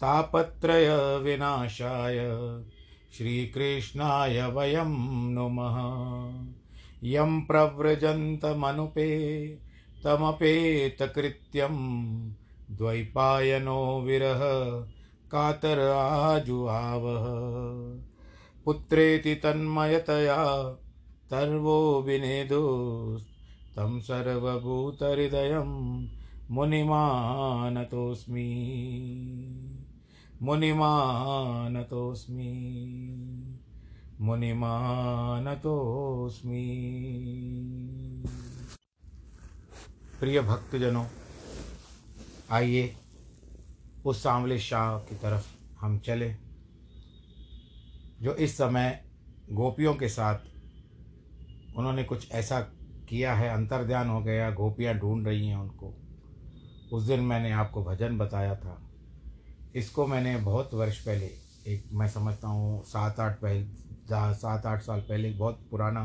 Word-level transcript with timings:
तापत्रयविनाशाय 0.00 2.36
श्रीकृष्णाय 3.12 4.42
वयं 4.42 5.30
नुमः। 5.30 5.76
यं 7.04 7.40
प्रव्रजन्तमनुपे, 7.40 9.58
तमपेतकृत्यं 10.04 11.76
द्वैपायनो 12.70 14.00
विरह, 14.00 14.40
कातर 15.32 15.90
आजुहावः। 15.90 17.26
पुत्रेति 18.64 19.34
तन्मयतया, 19.34 20.76
तर्वो 21.30 22.02
विनेदुस्तं 22.02 24.00
सर्वभूतहृदयं 24.00 26.04
मुनिमानतोऽस्मि। 26.50 28.74
मुनिमानतोऽस्मि। 30.42 32.50
मुनिमानतोऽस्मि। 34.20 36.84
प्रिय 40.20 40.40
भक्तजनों, 40.40 41.04
आइए 42.50 42.96
उस 44.06 44.22
सांवले 44.22 44.58
शाह 44.58 44.98
की 44.98 45.14
तरफ़ 45.14 45.56
हम 45.80 45.98
चले, 45.98 46.34
जो 48.22 48.34
इस 48.34 48.56
समय 48.56 49.04
गोपियों 49.52 49.94
के 49.94 50.08
साथ 50.08 50.38
उन्होंने 51.76 52.04
कुछ 52.04 52.32
ऐसा 52.32 52.66
किया 53.08 53.34
है, 53.34 53.48
अंतर्ध्यान 53.48 54.08
हो 54.08 54.20
गया, 54.20 54.50
गोपियाँ 54.50 54.94
ढूंढ 54.94 55.26
रही 55.26 55.48
हैं 55.48 55.56
उनको। 55.56 55.94
उस 56.92 57.02
दिन 57.02 57.20
मैंने 57.20 57.52
आपको 57.52 57.84
भजन 57.84 58.18
बताया 58.18 58.56
था। 58.56 58.87
इसको 59.78 60.06
मैंने 60.06 60.36
बहुत 60.36 60.72
वर्ष 60.74 60.98
पहले 61.00 61.26
एक 61.66 61.84
मैं 61.92 62.06
समझता 62.08 62.48
हूँ 62.48 62.82
सात 62.84 63.20
आठ 63.20 63.38
पहले 63.40 63.64
सात 64.34 64.66
आठ 64.66 64.82
साल 64.82 65.00
पहले 65.00 65.30
बहुत 65.32 65.60
पुराना 65.70 66.02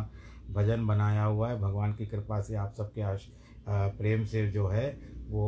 भजन 0.50 0.86
बनाया 0.88 1.24
हुआ 1.24 1.50
है। 1.50 1.60
भगवान 1.60 1.94
की 1.94 2.06
कृपा 2.06 2.42
से 2.42 2.56
आप 2.56 2.74
सबके 2.78 3.02
आश 3.02 3.28
प्रेम 3.68 4.25
से 4.25 4.46
जो 4.52 4.68
है 4.68 4.88
वो 5.28 5.46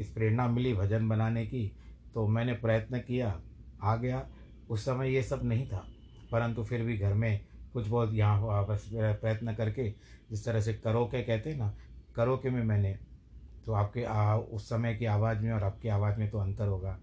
इस 0.00 0.10
प्रेरणा 0.14 0.46
मिली 0.48 0.72
भजन 0.74 1.08
बनाने 1.08 1.44
की। 1.46 1.66
तो 2.14 2.26
मैंने 2.28 2.52
प्रयत्न 2.54 2.98
किया 2.98 3.34
आ 3.82 3.96
गया। 3.96 4.26
उस 4.70 4.84
समय 4.84 5.14
ये 5.14 5.22
सब 5.22 5.40
नहीं 5.44 5.66
था 5.68 5.84
परंतु 6.32 6.64
फिर 6.64 6.82
भी 6.82 6.96
घर 6.98 7.14
में 7.14 7.40
कुछ 7.72 7.86
बहुत 7.88 8.12
यहाँ 8.14 8.40
वापस 8.40 8.88
प्रयत्न 8.92 9.54
करके 9.54 9.88
जिस 10.30 10.44
तरह 10.44 10.60
से 10.60 10.74
करो 10.74 11.04
के 11.04 11.22
कहते 11.22 11.50
हैं 11.50 11.58
ना 11.58 11.72
करो 12.16 12.36
के 12.36 12.50
में 12.50 12.62
मैंने 12.64 12.92
तो 13.66 13.72
आपके 13.72 14.04
आ, 14.04 14.36
उस 14.36 14.68
समय 14.68 14.94
की 14.94 15.04
आवाज़ 15.06 15.38
में 15.38 15.52
और 15.52 15.64
आपकी 15.64 15.88
आवाज़ 15.88 16.18
में 16.18 16.30
तो 16.30 16.38
अंतर 16.38 16.66
होगा। 16.66 16.98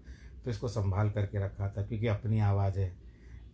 तो 0.48 0.52
इसको 0.52 0.68
संभाल 0.68 1.10
करके 1.10 1.38
रखा 1.38 1.68
था, 1.68 1.82
क्योंकि 1.82 2.06
अपनी 2.06 2.40
आवाज़ 2.40 2.78
है। 2.78 2.96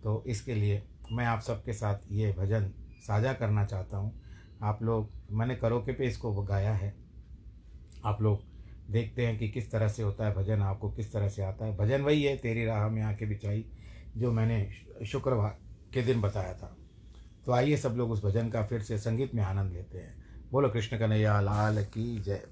तो 0.03 0.25
इसके 0.27 0.55
लिए 0.55 0.83
मैं 1.13 1.27
आप 1.27 1.41
सबके 1.41 1.73
साथ 1.73 1.95
ये 2.11 2.33
भजन 2.33 2.71
साझा 3.07 3.33
करना 3.33 3.65
चाहता 3.65 3.97
हूँ। 3.97 4.23
आप 4.63 4.83
लोग, 4.83 5.11
मैंने 5.31 5.57
करोके 5.57 5.93
पे 5.93 6.07
इसको 6.07 6.43
गाया 6.43 6.75
है। 6.75 6.95
आप 8.05 8.23
लोग 8.23 8.43
देखते 8.91 9.27
हैं 9.27 9.39
कि 9.39 9.49
किस 9.49 9.71
तरह 9.71 9.89
से 9.89 10.03
होता 10.03 10.27
है 10.27 10.35
भजन, 10.35 10.63
आपको 10.63 10.91
किस 10.91 11.13
तरह 11.13 11.29
से 11.29 11.43
आता 11.43 11.65
है। 11.65 11.77
भजन 11.77 12.03
वही 12.03 12.23
है, 12.23 12.37
तेरी 12.37 12.65
राह 12.65 12.89
में 12.89 13.03
आके 13.03 13.27
बिछाई, 13.27 13.65
जो 14.17 14.33
मैंने 14.33 14.73
शुक्रवार 15.07 15.59
के 15.95 16.03
दिन 16.03 16.21
बताया 16.21 16.55
था। 16.55 16.77
तो 17.47 17.53
आइए 17.53 17.77
सब 17.77 17.91
लोग 17.91 18.11
उस 18.11 18.25
भजन 18.25 18.49
का 18.49 18.67
फिर 18.67 18.83
से 18.83 18.99
संगीत 18.99 19.35
में 19.35 19.43
आनंद 19.43 19.73
लेते 19.73 19.99
हैं। 19.99 20.25
बोलो, 20.53 20.69
कृष्ण 20.69 20.99
कन्हैया, 20.99 21.41
लाल 21.41 21.85
की 21.85 22.19
जय। 22.19 22.47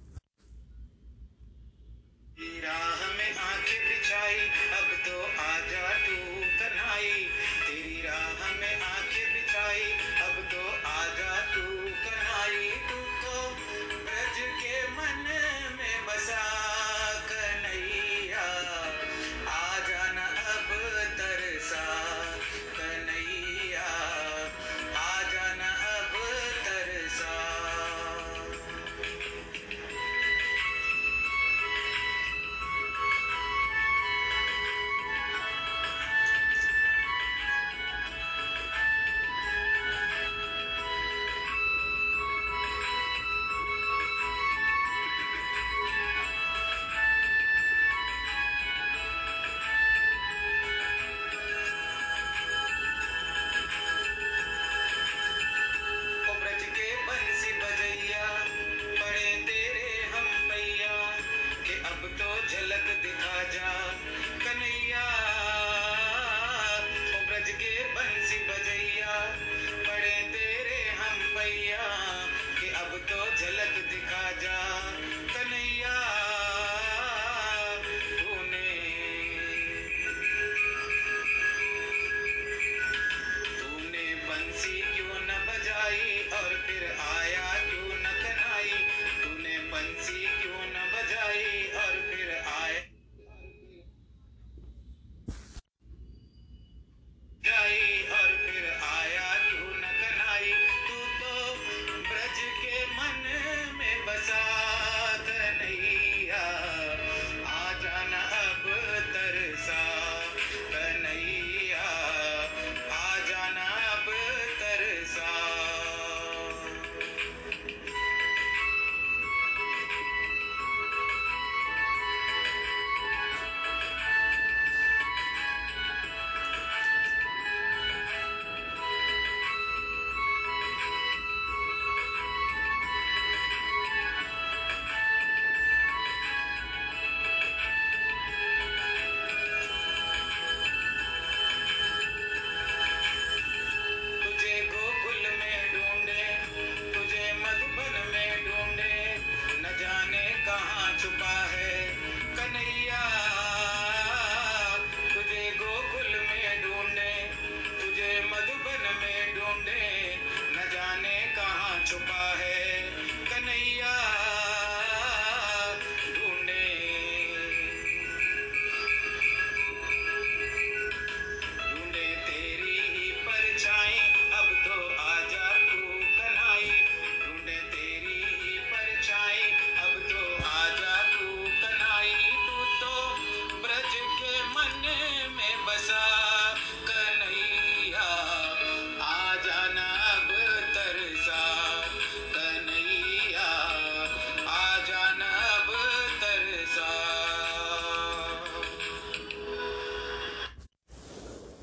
राजा 74.33 74.62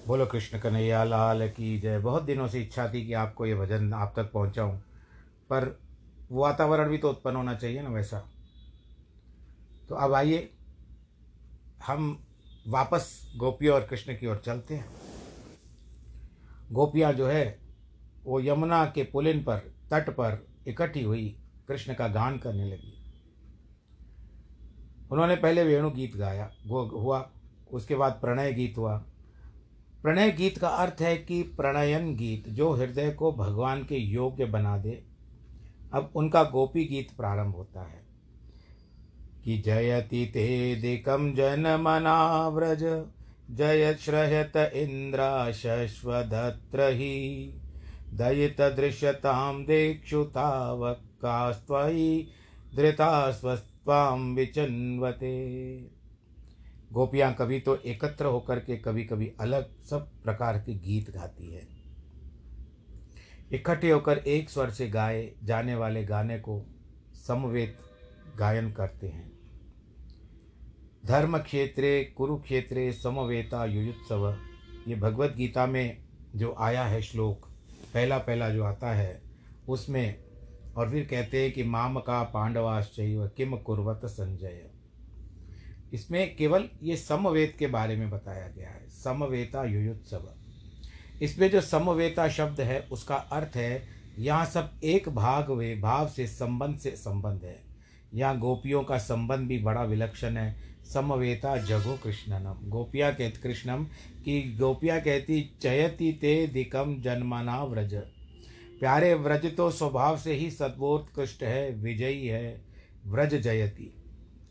बोलो 0.10 0.26
कृष्ण 0.26 0.60
कन्हैया, 0.60 1.04
लाल 1.04 1.50
की 1.50 1.80
जय। 1.80 2.00
बहुत 2.00 2.24
दिनों 2.24 2.48
से 2.48 2.62
इच्छा 2.62 2.88
थी 2.94 3.08
कि 3.08 3.14
आपको 3.14 3.46
ये 3.46 3.56
भजन 3.56 3.94
आप 3.94 4.14
तक 4.16 4.32
पहुंचाऊं, 4.32 4.78
पर 5.50 5.80
वातावरण 6.32 6.90
भी 6.90 6.98
तो 6.98 7.10
उत्पन्न 7.10 7.36
होना 7.36 7.54
चाहिए 7.54 7.82
ना 7.82 7.90
वैसा। 7.90 8.20
तो 9.90 9.96
अब 9.96 10.14
आइए, 10.14 10.54
हम 11.86 12.24
वापस 12.68 13.34
गोपियों 13.36 13.76
और 13.76 13.82
कृष्ण 13.82 14.14
की 14.14 14.28
ओर 14.28 14.42
चलते 14.46 14.76
हैं। 14.76 14.90
गोपियाँ 16.72 17.14
जो 17.14 17.28
है, 17.28 17.60
वो 18.24 18.40
यमुना 18.40 18.86
के 18.86 19.04
पुलिन 19.04 19.44
पर, 19.44 19.58
तट 19.92 20.10
पर 20.10 20.48
इकट्ठी 20.68 21.04
हुई 21.04 21.40
कृष्ण 21.68 21.94
का 21.94 22.08
गान 22.08 22.38
करने 22.38 22.66
लगी। 22.66 23.14
उन्होंने 25.12 25.36
पहले 25.36 25.64
वेणु 25.64 25.92
गीत 25.92 26.16
गाया, 26.16 26.52
वो 26.68 26.86
हुआ, 26.86 27.30
उसके 27.72 27.96
बाद 27.96 28.12
प्रणय 28.12 28.54
गीत 28.54 28.78
हुआ 28.78 29.06
प्रणय 30.04 30.32
गीत 30.32 30.58
का 30.58 30.68
अर्थ 30.68 31.02
है 31.02 31.18
कि 31.18 31.44
प्रणयन 31.44 32.16
गीत, 32.16 32.50
जो 32.50 32.72
हृदय 32.72 33.12
को 33.12 33.32
भगवान 33.32 33.84
के 33.84 33.96
योग्य 33.96 34.46
बना 34.46 34.78
दे। 34.78 35.04
अब 35.94 36.12
उनका 36.16 36.44
गोपी 36.44 36.86
गीत 36.86 37.08
प्रारंभ 37.18 37.56
होता 37.56 37.82
है। 37.82 38.04
कि 39.46 39.58
जयति 39.58 40.26
ते 40.26 40.76
दिकम 40.76 41.34
जन 41.34 41.60
मनाव्रज, 41.60 43.06
जय 43.52 43.94
श्रयत 43.94 44.58
इन्द्रा 44.58 45.52
शश्वदत्र 45.52 46.82
हि। 46.82 47.54
दयितदृश्यतां 48.14 49.64
देक्षुतावकास्त्वयि 49.64 52.28
धृता 52.76 53.32
स्वस्त्वां 53.32 54.20
विचन्वते। 54.20 55.80
गोपियाँ 56.92 57.34
कभी 57.34 57.60
तो 57.60 57.76
एकत्र 57.76 58.26
होकर 58.26 58.60
के 58.60 58.78
कभी 58.78 59.04
कभी 59.04 59.32
अलग 59.40 59.70
सब 59.84 60.10
प्रकार 60.24 60.58
के 60.58 60.74
गीत 60.74 61.10
गाती 61.12 61.50
है। 61.52 61.68
इकट्ठे 63.52 63.92
होकर 63.92 64.18
एक 64.18 64.50
स्वर 64.50 64.70
से 64.70 64.90
गाए 64.90 65.32
जाने 65.44 65.76
वाले 65.76 66.04
गाने 66.04 66.40
को 66.40 66.62
समवेत 67.28 67.78
गायन 68.38 68.72
करते 68.72 69.08
हैं। 69.08 69.32
धर्म 71.06 71.38
क्षेत्रे 71.38 72.04
कुरुक्षेत्रे 72.18 72.92
समवेता 72.92 73.66
युयुत्सव। 73.66 74.36
ये 74.88 74.96
भगवत 74.96 75.34
गीता 75.36 75.66
में 75.66 75.98
जो 76.36 76.56
आया 76.60 76.84
है 76.84 77.02
श्लोक 77.02 77.46
पहला 77.94 78.18
पहला 78.18 78.50
जो 78.50 78.64
आता 78.64 78.94
है, 78.94 79.22
उसमें 79.70 80.24
और 80.78 80.90
फिर 80.90 81.06
कहते 81.06 81.42
हैं 81.44 81.52
कि 81.52 81.64
माम 81.64 82.00
का 82.00 82.24
पांडवाश्चैव 82.24 83.28
किम 83.28 83.58
कुर्वत 83.58 84.06
संजय। 84.06 84.70
इसमें 85.94 86.36
केवल 86.36 86.70
ये 86.84 86.98
समवेत 86.98 87.56
के 87.60 87.68
बारे 87.68 87.96
में 87.96 88.10
बताया 88.10 88.48
गया 88.48 88.70
है। 88.70 88.90
समवेता 88.90 89.64
युयुत्सव। 89.64 90.34
इसमें 91.22 91.52
जो 91.52 91.62
समवेता 91.62 92.30
शब्द 92.30 92.62
है, 92.62 92.80
उसका 92.80 93.16
अर्थ 93.16 93.56
है, 93.56 93.88
यहाँ 94.20 94.46
सब 94.46 94.72
एक 94.84 95.10
भाग 95.10 95.52
वे 95.52 95.76
भाव 95.76 96.08
से 96.08 96.28
संबंध 96.28 96.78
से 96.78 96.92
संबंध 96.92 97.44
है। 97.44 97.64
यहाँ 98.14 98.40
गोपियों 98.40 98.84
का 98.84 98.98
संबंध 98.98 99.48
भी 99.48 99.60
बड़ा 99.60 99.84
विलक्षण 99.84 100.38
है। 100.38 100.70
समवेता 100.94 101.58
जगो 101.58 102.00
कृष्णनम। 102.04 102.70
गोपिया 102.70 103.12
कहत 103.12 103.38
कृष्णम 103.38 103.84
कि 104.26 104.58
गोपिया 104.60 105.00
कहती, 105.00 105.58
चयति 105.62 106.12
ते 106.22 106.48
दिकम 106.48 107.02
जन्मना 107.02 107.64
व्रज। 107.64 107.94
प्यारे 108.80 109.14
व्रज 109.14 109.56
तो 109.56 109.72
स्वभाव 109.72 110.18
से 110.18 110.34
ही 110.34 110.52
सद्वोत्कृष्ट 110.52 111.44
है, 111.44 111.72
विजयी 111.72 112.28
है। 112.28 112.62
व्रज 113.06 113.36
जयति। 113.36 113.99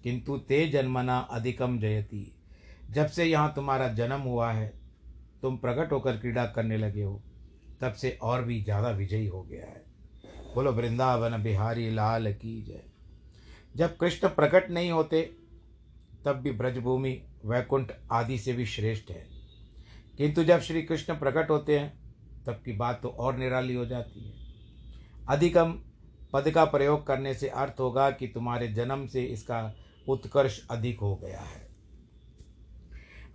किंतु 0.09 0.39
ते 0.39 0.69
जन्मना 0.69 1.19
अधिकम 1.19 1.79
जयती। 1.79 2.37
जब 2.91 3.07
से 3.07 3.25
यहाँ 3.25 3.53
तुम्हारा 3.57 3.89
जन्म 3.89 4.21
हुआ 4.21 4.53
है, 4.53 4.75
तुम 5.43 5.57
प्रकट 5.57 5.93
होकर 5.93 6.17
क्रीड़ा 6.17 6.47
करने 6.47 6.77
लगे 6.77 7.03
हो, 7.03 7.23
तब 7.81 7.93
से 7.93 8.19
और 8.23 8.45
भी 8.45 8.63
ज़्यादा 8.63 8.91
विजयी 8.91 9.27
हो 9.27 9.43
गया 9.43 9.67
है। 9.67 9.85
बोलो, 10.55 10.73
वृंदावन 10.73 11.43
बिहारी 11.43 11.91
लाल 11.91 12.33
की 12.33 12.63
जय। 12.63 12.83
जब 13.77 13.97
कृष्ण 13.97 14.29
प्रकट 14.29 14.71
नहीं 14.71 14.91
होते, 14.91 15.23
तब 16.25 16.33
भी 16.33 16.51
ब्रजभूमि, 16.51 17.23
वैकुंठ 17.45 17.93
आदि 18.13 18.39
से 18.39 18.53
भी 18.53 18.67
श्रेष्ठ 18.67 19.11
है। 19.11 19.27
किंतु 20.19 20.45
जब 20.45 20.61
श्री 20.61 20.83
कृष्ण 20.83 21.15
प्रकट 21.15 21.51
होते 21.51 21.79
हैं, 21.79 22.01
तब 22.47 22.53
की 22.53 22.73
बात 22.73 23.01
तो 23.03 23.09
और 23.09 23.37
निराली 23.37 23.75
हो 23.75 23.87
जाती 23.87 24.21
है। 24.21 24.33
अधिकम 25.29 25.79
पद 26.33 26.51
का 26.51 26.65
प्रयोग 26.65 27.07
करने 27.07 27.35
से 27.35 27.49
अर्थ 27.49 27.75
होगा 27.81 28.11
कि 28.11 28.27
तुम्हारे 28.27 28.69
जन्म 28.69 29.07
से 29.07 29.25
इसका 29.25 29.75
उत्कर्ष 30.09 30.61
अधिक 30.71 31.01
हो 31.01 31.15
गया 31.17 31.41
है। 31.41 31.67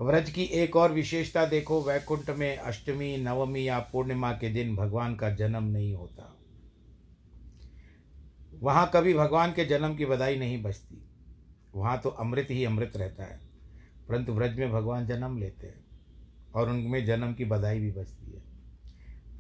व्रज 0.01 0.30
की 0.30 0.44
एक 0.44 0.75
और 0.75 0.92
विशेषता 0.92 1.46
देखो, 1.46 1.82
वैकुंठ 1.82 2.30
में 2.30 2.58
अष्टमी, 2.58 3.18
नवमी 3.18 3.68
या 3.68 3.80
पूर्णिमा 3.92 4.32
के 4.32 4.50
दिन 4.50 4.75
भगवान 4.75 5.15
का 5.15 5.30
जन्म 5.30 5.63
नहीं 5.63 5.94
होता। 5.94 6.30
वहाँ 8.53 8.89
कभी 8.94 9.13
भगवान 9.13 9.51
के 9.51 9.65
जन्म 9.65 9.96
की 9.96 10.06
बधाई 10.06 10.38
नहीं 10.39 10.62
बचती 10.63 11.01
वहाँ 11.75 11.98
तो 12.00 12.10
अमृत 12.10 12.48
ही 12.50 12.63
अमृत 12.65 12.98
रहता 12.98 13.24
है, 13.24 13.39
परंतु 14.10 14.34
व्रज 14.34 14.58
में 14.60 14.72
भगवान 14.72 15.08
जन्म 15.08 15.38
लेते 15.38 15.68
हैं 15.68 15.84
और 16.56 16.70
उनमें 16.70 17.06
जन्म 17.06 17.34
की 17.34 17.46
बधाई 17.46 17.80
भी 17.80 17.92
बचती 17.92 18.32
है। 18.32 18.42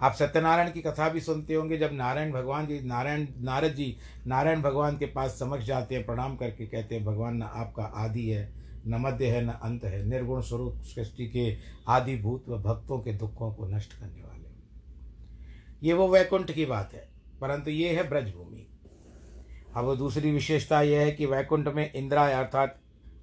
आप 0.03 0.13
सत्यनारायण 0.13 0.71
की 0.71 0.81
कथा 0.81 1.07
भी 1.09 1.19
सुनते 1.19 1.53
होंगे, 1.53 1.77
जब 1.77 1.93
नारायण 1.93 2.31
भगवान 2.31 2.67
जी, 2.67 2.79
नारायण, 2.79 3.27
नारद 3.41 3.73
जी 3.73 3.95
नारायण 4.27 4.61
भगवान 4.61 4.97
के 4.97 5.05
पास 5.05 5.39
समक्ष 5.39 5.65
जाते 5.65 5.95
हैं, 5.95 6.05
प्रणाम 6.05 6.35
करके 6.35 6.65
कहते 6.65 6.95
हैं, 6.95 7.05
भगवान, 7.05 7.37
न 7.37 7.43
आपका 7.43 7.83
आदि 7.83 8.27
है, 8.29 8.51
न 8.87 9.01
मध्य 9.01 9.27
है, 9.27 9.45
न 9.45 9.49
अंत 9.63 9.83
है। 9.83 10.03
निर्गुण 10.05 10.41
स्वरूप 10.41 10.81
सृष्टि 10.85 11.27
के 11.27 11.55
आदिभूत 11.87 12.49
व 12.49 12.57
भक्तों 12.61 12.99
के 12.99 13.13
दुखों 13.13 13.51
को 13.53 13.67
नष्ट 13.67 13.93
करने 13.93 14.21
वाले 14.21 14.41
ये 15.83 15.93
वो 15.93 16.07
वैकुंठ 16.07 16.51
की 16.51 16.65
बात 16.65 16.93
है, 16.93 17.07
परंतु 17.41 17.71
ये 17.71 17.95
है 17.95 18.07
ब्रजभूमि। 18.09 18.67
अब 19.75 19.95
दूसरी 19.97 20.31
विशेषता 20.31 20.81
यह 20.81 21.01
है 21.01 21.11
कि 21.11 21.25
वैकुंठ 21.25 21.67
में 21.67 21.91
इंदिरा 21.93 22.27
अर्थात 22.39 22.79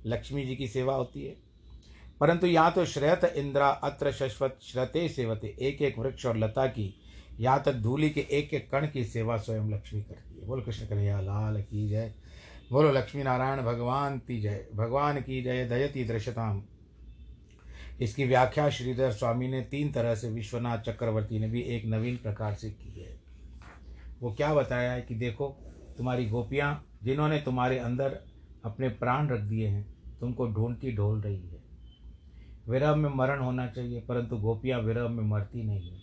लक्ष्मी 0.06 0.44
जी 0.44 0.56
की 0.56 0.68
सेवा 0.68 0.94
होती 0.94 1.24
है। 1.24 1.36
परंतु 2.20 2.46
यहाँ 2.46 2.72
तो 2.72 2.84
श्रेयत 2.84 3.24
इंद्रा, 3.24 3.68
अत्र 3.68 4.12
शश्वत, 4.12 4.58
श्रते 4.62 5.08
सेवते 5.08 5.56
एक 5.60 5.82
एक 5.82 5.98
वृक्ष 5.98 6.26
और 6.26 6.36
लता 6.36 6.66
की 6.66 6.94
यहाँ 7.40 7.62
तक 7.62 7.72
धूलि 7.72 8.10
के 8.10 8.20
एक 8.20 8.54
एक 8.54 8.70
कण 8.70 8.86
की 8.86 9.04
सेवा 9.04 9.36
स्वयं 9.36 9.70
लक्ष्मी 9.70 10.02
करती 10.02 10.40
है। 10.40 10.46
बोल 10.46 10.62
कृष्ण 10.62 10.86
कन्हैया, 10.86 11.20
लाल 11.20 11.62
की 11.62 11.88
जय। 11.88 12.14
बोलो 12.72 12.92
लक्ष्मी 12.92 13.22
नारायण 13.22 13.62
भगवान 13.62 14.18
की 14.18 14.40
जय। 14.40 14.68
भगवान 14.74 15.20
की 15.20 15.42
जय, 15.42 15.64
दयति 15.64 16.04
दृश्यताम। 16.04 16.62
इसकी 18.00 18.24
व्याख्या 18.24 18.70
श्रीधर 18.70 19.12
स्वामी 19.12 19.48
ने 19.48 19.60
तीन 19.60 19.92
तरह 19.92 20.14
से 20.14 20.28
विश्वनाथ 20.28 20.78
चक्रवर्ती 20.78 21.38
ने 21.38 21.48
भी 21.48 21.60
एक 21.60 21.86
नवीन 21.86 22.16
प्रकार 22.16 22.54
से 22.54 22.70
की 22.70 23.00
है। 23.00 23.20
वो 24.20 24.32
क्या 24.32 24.54
बताया 24.54 24.92
है 24.92 25.02
कि 25.02 25.14
देखो, 25.14 25.48
तुम्हारी 25.98 26.26
गोपियाँ, 26.26 26.86
जिन्होंने 27.04 27.38
तुम्हारे 27.38 27.78
अंदर 27.78 28.20
अपने 28.64 28.88
प्राण 28.88 29.28
रख 29.28 29.40
दिए 29.40 29.68
हैं, 29.68 29.94
तुमको 30.20 30.46
ढूंढती 30.46 30.92
ढोल 30.92 31.20
रही 31.20 31.48
है। 31.48 31.59
विरह 32.70 32.94
में 32.94 33.08
मरण 33.10 33.40
होना 33.40 33.66
चाहिए, 33.66 34.00
परंतु 34.00 34.36
गोपियाँ 34.36 34.80
विरह 34.80 35.08
में 35.08 35.22
मरती 35.24 35.62
नहीं 35.62 35.90
है। 35.90 36.00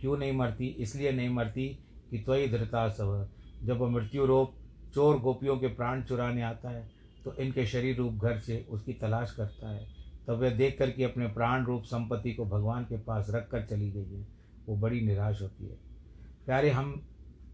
क्यों 0.00 0.16
नहीं 0.18 0.32
मरती? 0.32 0.66
इसलिए 0.66 1.12
नहीं 1.12 1.28
मरती 1.28 1.68
कि 2.10 2.18
त्वयी 2.18 2.48
धृता 2.48 2.88
सव 2.88 3.28
जब 3.64 3.82
मृत्यु 3.82 4.26
रोग 4.26 4.54
चोर 4.94 5.18
गोपियों 5.18 5.56
के 5.58 5.68
प्राण 5.68 6.02
चुराने 6.02 6.42
आता 6.42 6.70
है 6.70 6.88
तो 7.24 7.34
इनके 7.34 7.66
शरीर 7.66 7.96
रूप 7.96 8.14
घर 8.14 8.38
से 8.38 8.66
उसकी 8.70 8.92
तलाश 8.92 9.32
करता 9.32 9.70
है। 9.70 9.86
तब 10.26 10.40
वह 10.40 10.50
देख 10.50 10.76
करके 10.78 11.04
अपने 11.04 11.26
प्राण 11.28 11.64
रूप 11.64 11.82
संपत्ति 11.82 12.32
को 12.32 12.44
भगवान 12.44 12.84
के 12.84 12.98
पास 12.98 13.26
रख 13.30 13.48
कर 13.48 13.64
चली 13.64 13.90
गई 13.90 14.14
है, 14.14 14.26
वो 14.68 14.76
बड़ी 14.76 15.00
निराश 15.00 15.42
होती 15.42 15.64
है। 15.64 15.76
प्यारे, 16.46 16.70
हम 16.70 17.00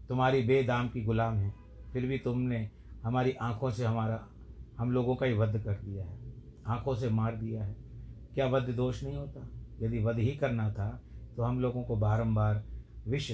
तुम्हारी 0.09 0.41
बेदाम 0.41 0.87
की 0.89 1.01
गुलाम 1.01 1.33
हैं। 1.33 1.53
फिर 1.93 2.05
भी 2.05 2.17
तुमने 2.17 2.69
हमारी 3.03 3.31
आँखों 3.41 3.71
से 3.71 3.85
हमारा, 3.85 4.23
हम 4.77 4.91
लोगों 4.91 5.15
का 5.15 5.25
ही 5.25 5.33
वध 5.33 5.61
कर 5.63 5.73
दिया 5.75 6.03
है। 6.03 6.17
आँखों 6.67 6.95
से 6.95 7.09
मार 7.09 7.35
दिया 7.35 7.63
है। 7.63 7.75
क्या 8.33 8.47
वध 8.47 8.69
दोष 8.69 9.03
नहीं 9.03 9.15
होता? 9.15 9.47
यदि 9.81 9.99
वध 9.99 10.19
ही 10.19 10.31
करना 10.31 10.71
था 10.73 11.01
तो 11.35 11.43
हम 11.43 11.59
लोगों 11.59 11.83
को 11.83 11.95
बारंबार 11.95 12.63
विष, 13.07 13.31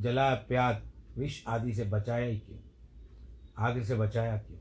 जला, 0.00 0.34
प्याद, 0.34 0.82
विष 1.18 1.42
आदि 1.48 1.72
से 1.72 1.84
बचाया 1.84 2.26
ही 2.26 2.38
क्यों? 2.38 2.58
आग 3.58 3.82
से 3.82 3.96
बचाया 3.96 4.36
क्यों? 4.36 4.58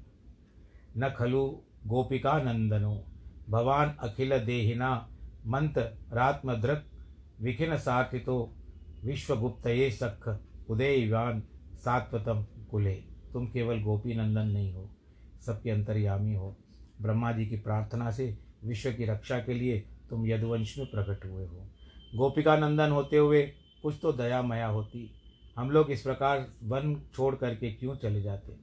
न 0.97 1.09
खलु 1.09 1.45
गोपिका 1.87 2.37
नंदनो, 2.41 3.03
भवान 3.49 3.89
अखिल 3.99 4.37
देहिना, 4.39 5.09
मंत 5.47 5.77
रात्मद्रक, 6.13 6.85
विखिन 7.41 7.77
सार्थितो 7.77 8.53
विश्वगुप्त 9.03 9.67
ये 9.67 9.89
सख 9.91 10.39
उदयवान 10.69 11.41
सात्वतम 11.75 12.45
कुले। 12.71 12.93
तुम 13.33 13.47
केवल 13.47 13.81
गोपी 13.81 14.13
नंदन 14.13 14.47
नहीं 14.47 14.73
हो, 14.73 14.89
सबके 15.45 15.69
अंतर्यामी 15.69 16.33
हो। 16.35 16.55
ब्रह्मा 17.01 17.31
जी 17.31 17.45
की 17.45 17.57
प्रार्थना 17.57 18.11
से 18.11 18.37
विश्व 18.63 18.91
की 18.91 19.05
रक्षा 19.05 19.39
के 19.39 19.53
लिए 19.53 19.79
तुम 20.09 20.27
यदुवंश 20.27 20.77
में 20.77 20.87
प्रकट 20.87 21.25
हुए 21.25 21.45
हो। 21.45 21.67
गोपिका 22.15 22.57
नंदन 22.57 22.89
होते 22.89 23.17
हुए 23.17 23.51
कुछ 23.83 23.95
तो 24.01 24.13
दया 24.13 24.41
मया 24.41 24.67
होती। 24.67 25.11
हम 25.57 25.71
लोग 25.71 25.91
इस 25.91 26.01
प्रकार 26.01 26.53
वन 26.63 27.01
छोड़ 27.13 27.35
करके 27.35 27.71
क्यों 27.71 27.95
चले 27.95 28.21
जाते? 28.21 28.55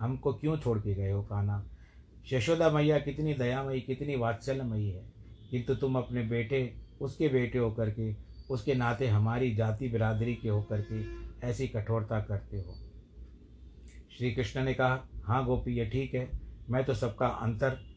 हमको 0.00 0.32
क्यों 0.32 0.56
छोड़ 0.56 0.78
के 0.78 0.94
गए 0.94 1.10
हो 1.10 1.22
काना 1.22 1.66
यशोदा 2.32 2.70
मैया 2.70 2.98
कितनी 2.98 3.34
दयामयी, 3.34 3.80
कितनी 3.80 4.16
वात्सल्यमयी 4.16 4.90
है। 4.90 5.12
किंतु 5.50 5.74
तुम 5.74 5.98
अपने 5.98 6.22
बेटे, 6.22 6.74
उसके 7.00 7.28
बेटे 7.28 7.58
होकर 7.58 7.90
के, 7.90 8.16
उसके 8.50 8.74
नाते 8.74 9.06
हमारी 9.06 9.54
जाति 9.54 9.88
बिरादरी 9.88 10.34
के 10.34 10.48
होकर 10.48 10.84
के 10.92 11.30
ऐसी 11.46 11.68
कठोरता 11.68 12.20
करते 12.20 12.56
हो। 12.56 12.74
श्री 14.18 14.32
कृष्ण 14.32 14.64
ने 14.64 14.74
कहा 14.74 15.08
हाँ 15.24 15.46
गोपी, 15.46 15.72
ये 15.72 15.86
ठीक 15.86 16.14
है। 16.14 16.30
मैं 16.70 16.84
तो 16.84 16.94
सबका 16.94 17.26
अंतर 17.26 17.89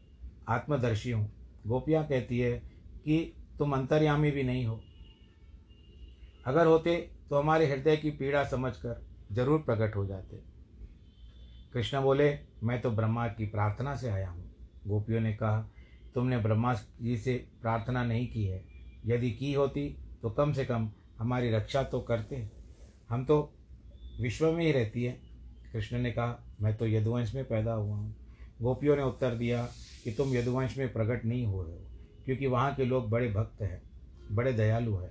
आत्मदर्शी 0.48 1.10
हूँ। 1.10 1.30
गोपियाँ 1.66 2.04
कहती 2.06 2.38
है 2.38 2.52
कि 3.04 3.18
तुम 3.58 3.72
अंतर्यामी 3.72 4.30
भी 4.30 4.42
नहीं 4.42 4.64
हो। 4.66 4.80
अगर 6.46 6.66
होते 6.66 6.96
तो 7.30 7.38
हमारे 7.38 7.66
हृदय 7.66 7.96
की 7.96 8.10
पीड़ा 8.10 8.44
समझकर 8.44 9.04
ज़रूर 9.32 9.60
प्रकट 9.60 9.96
हो 9.96 10.06
जाते। 10.06 10.36
कृष्ण 11.72 12.00
बोले, 12.02 12.38
मैं 12.62 12.80
तो 12.80 12.90
ब्रह्मा 12.90 13.26
की 13.28 13.46
प्रार्थना 13.46 13.94
से 13.96 14.08
आया 14.08 14.28
हूँ। 14.28 14.44
गोपियों 14.86 15.20
ने 15.20 15.32
कहा, 15.32 15.60
तुमने 16.14 16.38
ब्रह्मा 16.38 16.74
जी 16.74 17.16
से 17.16 17.34
प्रार्थना 17.62 18.04
नहीं 18.04 18.26
की 18.28 18.44
है। 18.44 18.62
यदि 19.06 19.30
की 19.30 19.52
होती 19.52 19.88
तो 20.22 20.30
कम 20.30 20.52
से 20.52 20.64
कम 20.64 20.90
हमारी 21.18 21.50
रक्षा 21.50 21.82
तो 21.82 22.00
करते। 22.00 22.36
हम 23.08 23.24
तो 23.24 23.38
विश्व 24.20 24.52
में 24.52 24.64
ही 24.66 24.72
रहती 24.72 25.04
है। 25.04 25.12
कृष्ण 25.72 25.98
ने 25.98 26.10
कहा, 26.10 26.38
मैं 26.60 26.76
तो 26.76 26.86
यदुवंश 26.86 27.34
में 27.34 27.44
पैदा 27.44 27.72
हुआ 27.72 27.96
हूँ। 27.96 28.14
गोपियों 28.62 28.96
ने 28.96 29.02
उत्तर 29.02 29.34
दिया 29.34 29.62
कि 30.04 30.12
तुम 30.12 30.34
यदुवंश 30.34 30.76
में 30.78 30.92
प्रकट 30.92 31.24
नहीं 31.24 31.46
हो 31.46 31.62
रहे 31.62 31.74
हो, 31.74 31.84
क्योंकि 32.24 32.46
वहाँ 32.46 32.74
के 32.74 32.84
लोग 32.84 33.08
बड़े 33.10 33.28
भक्त 33.28 33.62
हैं, 33.62 33.82
बड़े 34.32 34.52
दयालु 34.52 34.96
हैं। 34.96 35.10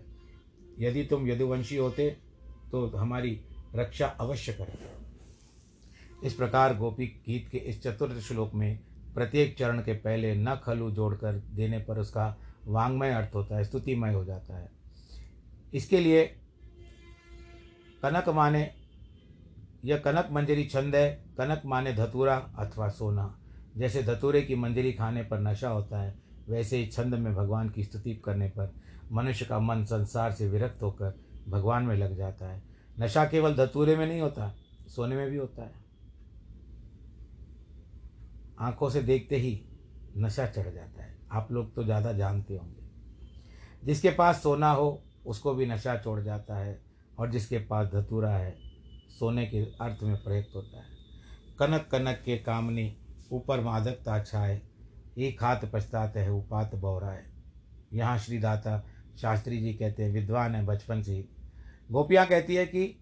यदि 0.80 1.04
तुम 1.04 1.28
यदुवंशी 1.28 1.76
होते 1.76 2.10
तो 2.72 2.86
हमारी 2.88 3.40
रक्षा 3.76 4.08
अवश्य 4.08 4.54
करते 4.54 4.92
इस 6.28 6.34
प्रकार 6.34 6.76
गोपी 6.78 7.06
गीत 7.26 7.48
के 7.52 7.58
इस 7.58 7.82
चतुर्थ 7.84 8.20
श्लोक 8.20 8.54
में 8.54 8.80
प्रत्येक 9.16 9.58
चरण 9.58 9.80
के 9.80 9.94
पहले 9.94 10.34
न 10.36 10.56
खलु 10.56 10.90
जोड़कर 10.92 11.34
देने 11.56 11.80
पर 11.80 11.98
उसका 11.98 12.36
वांग्मय 12.66 13.12
अर्थ 13.12 13.36
होता 13.36 13.58
है, 13.58 13.64
स्तुतिमय 13.64 14.14
हो 14.14 14.24
जाता 14.26 14.58
है। 14.58 14.72
इसके 15.74 16.00
लिए 16.00 16.26
कनक 18.04 18.30
माने 18.30 18.64
यह 19.84 19.98
कनक 19.98 20.28
मंजरी 20.32 20.64
छंद 20.66 20.96
है, 20.96 21.24
कनक 21.38 21.62
माने 21.66 21.94
धतूरा 21.94 22.36
अथवा 22.36 22.90
सोना। 22.90 23.40
जैसे 23.78 24.04
धतूरे 24.04 24.42
की 24.42 24.56
मंजरी 24.56 24.94
खाने 24.94 25.24
पर 25.24 25.40
नशा 25.40 25.70
होता 25.70 26.02
है, 26.02 26.16
वैसे 26.50 26.78
ही 26.78 26.88
छंद 26.88 27.16
में 27.16 27.36
भगवान 27.36 27.70
की 27.70 27.84
स्तुति 27.84 28.16
करने 28.16 28.48
पर 28.48 28.74
मनुष्य 29.12 29.46
का 29.46 29.60
मन 29.60 29.84
संसार 29.86 30.32
से 30.32 30.50
विरक्त 30.50 30.84
होकर 30.84 31.20
भगवान 31.50 31.84
में 31.84 31.96
लग 31.96 32.18
जाता 32.18 32.50
है। 32.50 32.64
नशा 33.00 33.26
केवल 33.26 33.56
धतूरे 33.56 33.96
में 33.96 34.08
नहीं 34.08 34.22
होता, 34.22 34.56
सोने 34.88 35.16
में 35.16 35.30
भी 35.30 35.38
होता 35.38 35.64
है। 35.64 35.74
आँखों 38.60 38.90
से 38.90 39.02
देखते 39.02 39.36
ही 39.36 39.66
नशा 40.18 40.46
चढ़ 40.46 40.74
जाता 40.74 41.04
है। 41.04 41.18
आप 41.32 41.52
लोग 41.52 41.76
तो 41.76 41.84
ज़्यादा 41.84 42.14
जानते 42.14 42.56
होंगे। 42.56 42.84
जिसके 43.84 44.10
पास 44.10 44.44
सोना 44.44 44.72
हो, 44.72 45.04
उसको 45.26 45.54
भी 45.54 45.66
नशा 45.66 45.98
छोड़ 45.98 46.22
जाता 46.22 46.58
है, 46.58 46.82
और 47.20 47.32
जिसके 47.32 47.58
पास 47.58 47.88
धतूरा 47.88 48.32
है 48.32 48.63
सोने 49.20 49.46
के 49.46 49.58
अर्थ 49.58 50.04
में 50.04 50.24
प्रयुक्त 50.24 50.56
होता 50.56 50.78
है। 50.78 50.86
कनक 51.60 51.90
कनक 51.92 52.22
के 52.26 52.38
कामनी, 52.38 52.98
ऊपर 53.32 53.62
मादकता 53.62 54.24
छाए, 54.24 54.62
एक 55.18 55.44
हाथ 55.44 55.58
पछताते 55.74 56.20
है, 56.20 56.32
उपात 56.32 56.76
बौरा 56.76 57.10
है 57.10 57.34
यहाँ 57.94 58.18
श्रीदाता 58.18 58.86
शास्त्री 59.22 59.62
जी 59.62 59.74
कहते 59.74 60.04
हैं, 60.04 60.12
विद्वान 60.12 60.56
है 60.56 60.66
बचपन 60.66 61.02
से 61.02 61.14
ही। 61.14 61.26
गोपियाँ 61.92 62.28
कहती 62.28 62.56
है 62.56 62.66
कि, 62.66 63.00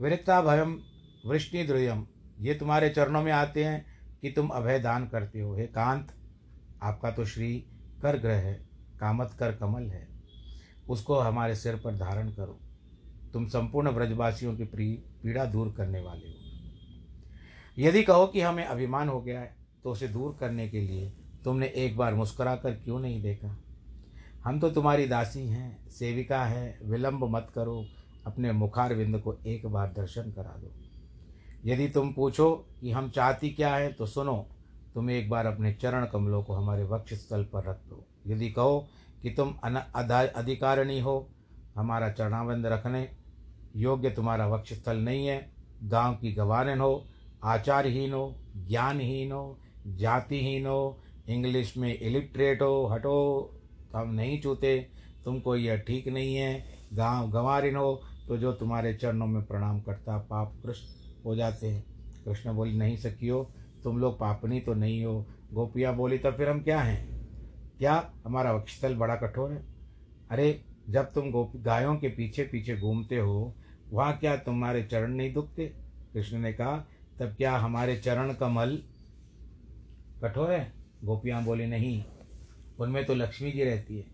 विरक्ता 0.00 0.42
भयम 0.42 0.80
वृष्णि 1.26 1.64
द्रुयम, 1.64 2.06
ये 2.40 2.54
तुम्हारे 2.54 2.90
चरणों 2.90 3.22
में 3.22 3.32
आते 3.32 3.64
हैं 3.64 3.86
कि 4.22 4.30
तुम 4.30 4.48
अभय 4.48 4.78
दान 4.78 5.06
करते 5.06 5.40
हो। 5.40 5.56
हे 5.56 5.66
कांत, 5.66 6.12
आपका 6.82 7.10
तो 7.10 7.24
श्री 7.24 7.66
कर 8.02 8.18
ग्रह 8.18 8.36
है, 8.36 8.54
कामत 9.00 9.36
कर 9.38 9.52
कमल 9.52 9.82
है। 9.82 10.08
उसको 10.88 11.18
हमारे 11.18 11.54
सिर 11.54 11.76
पर 11.76 11.94
धारण 11.94 12.28
करो। 12.28 12.60
तुम 13.32 13.46
संपूर्ण 13.46 13.92
ब्रजवासियों 13.92 14.56
की 14.56 14.64
पीड़ा 15.24 15.44
दूर 15.46 15.74
करने 15.76 16.00
वाले 16.00 16.28
हो। 16.28 16.34
यदि 17.78 18.02
कहो 18.02 18.26
कि 18.26 18.40
हमें 18.40 18.64
अभिमान 18.64 19.08
हो 19.08 19.20
गया 19.20 19.40
है 19.40 19.54
तो 19.84 19.90
उसे 19.90 20.08
दूर 20.08 20.36
करने 20.40 20.68
के 20.68 20.80
लिए 20.80 21.12
तुमने 21.44 21.66
एक 21.76 21.96
बार 21.96 22.14
मुस्कुरा 22.14 22.54
कर 22.56 22.74
क्यों 22.74 23.00
नहीं 23.00 23.22
देखा? 23.22 23.56
हम 24.44 24.60
तो 24.60 24.70
तुम्हारी 24.70 25.06
दासी 25.06 25.46
हैं, 25.48 25.88
सेविका 25.90 26.44
है, 26.44 26.78
विलंब 26.84 27.24
मत 27.26 27.50
करो, 27.54 27.84
अपने 28.26 28.52
मुखार 28.52 28.94
विंद 28.94 29.18
को 29.18 29.36
एक 29.46 29.66
बार 29.66 29.92
दर्शन 29.92 30.30
करा 30.32 30.56
दो। 30.58 30.70
यदि 31.64 31.88
तुम 31.88 32.12
पूछो 32.12 32.50
कि 32.80 32.90
हम 32.90 33.08
चाहती 33.10 33.50
क्या 33.50 33.74
है 33.76 33.92
तो 33.92 34.06
सुनो, 34.06 34.36
तुम 34.94 35.10
एक 35.10 35.28
बार 35.30 35.46
अपने 35.46 35.72
चरण 35.72 36.06
कमलों 36.06 36.42
को 36.42 36.54
हमारे 36.54 36.84
वक्ष 36.84 37.14
स्थल 37.14 37.44
पर 37.44 37.64
रख 37.64 37.80
दो। 37.88 38.04
यदि 38.26 38.50
कहो 38.50 38.86
कि 39.22 39.30
तुम 39.30 39.54
अधिकारिणी 39.64 41.00
हो, 41.00 41.30
हमारा 41.76 42.10
चरणाबंद 42.10 42.66
रखने 42.66 43.08
योग्य 43.76 44.10
तुम्हारा 44.10 44.46
वक्ष 44.46 44.72
स्थल 44.72 44.96
नहीं 44.96 45.26
है। 45.26 45.50
गाँव 45.82 46.14
की 46.14 46.32
गवारन 46.32 46.80
हो, 46.80 47.08
आचारहीन 47.44 48.12
हो, 48.12 48.38
ज्ञानहीन 48.56 49.32
हो, 49.32 49.60
जातिहीन 49.86 50.66
हो, 50.66 51.00
इंग्लिश 51.28 51.76
में 51.76 51.98
इलिटरेट 51.98 52.62
हो, 52.62 52.86
हटो, 52.86 53.50
हम 53.94 54.14
नहीं 54.14 54.40
छूते, 54.40 54.88
तुमको 55.24 55.56
यह 55.56 55.76
ठीक 55.76 56.08
नहीं 56.08 56.34
है। 56.34 56.64
गाँव 56.92 57.30
गंवारिन 57.30 57.76
हो 57.76 58.02
तो 58.28 58.36
जो 58.36 58.52
तुम्हारे 58.52 58.94
चरणों 58.94 59.26
में 59.26 59.42
प्रणाम 59.42 59.80
करता 59.80 60.18
पाप 60.18 60.54
कृष्ण 60.62 60.86
हो 61.24 61.36
जाते 61.36 61.66
हैं। 61.66 61.84
कृष्ण 62.24 62.52
बोली, 62.52 62.78
नहीं 62.78 62.96
सकियो 62.96 63.50
तुम 63.84 63.98
लोग 63.98 64.18
पापनी 64.18 64.60
तो 64.60 64.74
नहीं 64.74 65.04
हो। 65.04 65.26
गोपियाँ 65.52 65.96
बोली 65.96 66.18
तो 66.18 66.32
फिर 66.32 66.48
हम 66.48 66.62
क्या 66.62 66.80
हैं? 66.80 67.28
क्या 67.78 68.12
हमारा 68.24 68.52
वक्षस्थल 68.52 68.94
बड़ा 68.94 69.16
कठोर 69.16 69.52
है? 69.52 69.64
अरे, 70.30 70.64
जब 70.88 71.02
तुम 71.02 71.30
गोपी, 71.30 71.58
गायों 71.58 71.96
के 71.96 72.08
पीछे 72.08 72.42
पीछे 72.42 72.76
घूमते 72.76 73.16
हो 73.16 73.56
वहाँ 73.92 74.16
क्या 74.16 74.36
तुम्हारे 74.36 74.82
चरण 74.82 75.12
नहीं 75.12 75.32
दुखते? 75.34 75.66
कृष्ण 76.12 76.38
ने 76.38 76.52
कहा, 76.52 76.76
तब 77.20 77.34
क्या 77.36 77.56
हमारे 77.56 77.96
चरण 77.96 78.32
कमल 78.34 78.78
कठोर 80.22 80.52
है? 80.52 80.72
गोपियाँ 81.04 81.42
बोली, 81.44 81.66
नहीं, 81.66 82.04
उनमें 82.78 83.04
तो 83.04 83.14
लक्ष्मी 83.14 83.50
जी 83.52 83.64
रहती 83.64 83.98
है, 83.98 84.04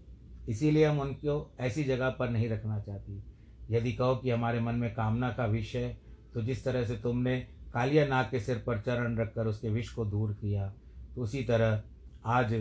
इसीलिए 0.48 0.84
हम 0.84 1.00
उनको 1.00 1.54
ऐसी 1.60 1.84
जगह 1.84 2.10
पर 2.10 2.30
नहीं 2.30 2.48
रखना 2.48 2.78
चाहती। 2.80 3.22
यदि 3.70 3.92
कहो 3.92 4.14
कि 4.16 4.30
हमारे 4.30 4.60
मन 4.60 4.74
में 4.74 4.92
कामना 4.94 5.30
का 5.30 5.46
विष 5.46 5.74
है 5.76 5.88
तो 6.34 6.42
जिस 6.42 6.64
तरह 6.64 6.84
से 6.84 6.96
तुमने 6.96 7.38
कालिया 7.74 8.06
नाग 8.06 8.26
के 8.30 8.40
सिर 8.40 8.62
पर 8.66 8.80
चरण 8.80 9.16
रखकर 9.18 9.46
उसके 9.46 9.68
विष 9.68 9.88
को 9.88 10.04
दूर 10.04 10.32
किया 10.32 10.66
तो 11.14 11.22
उसी 11.22 11.42
तरह 11.44 11.82
आज 12.26 12.54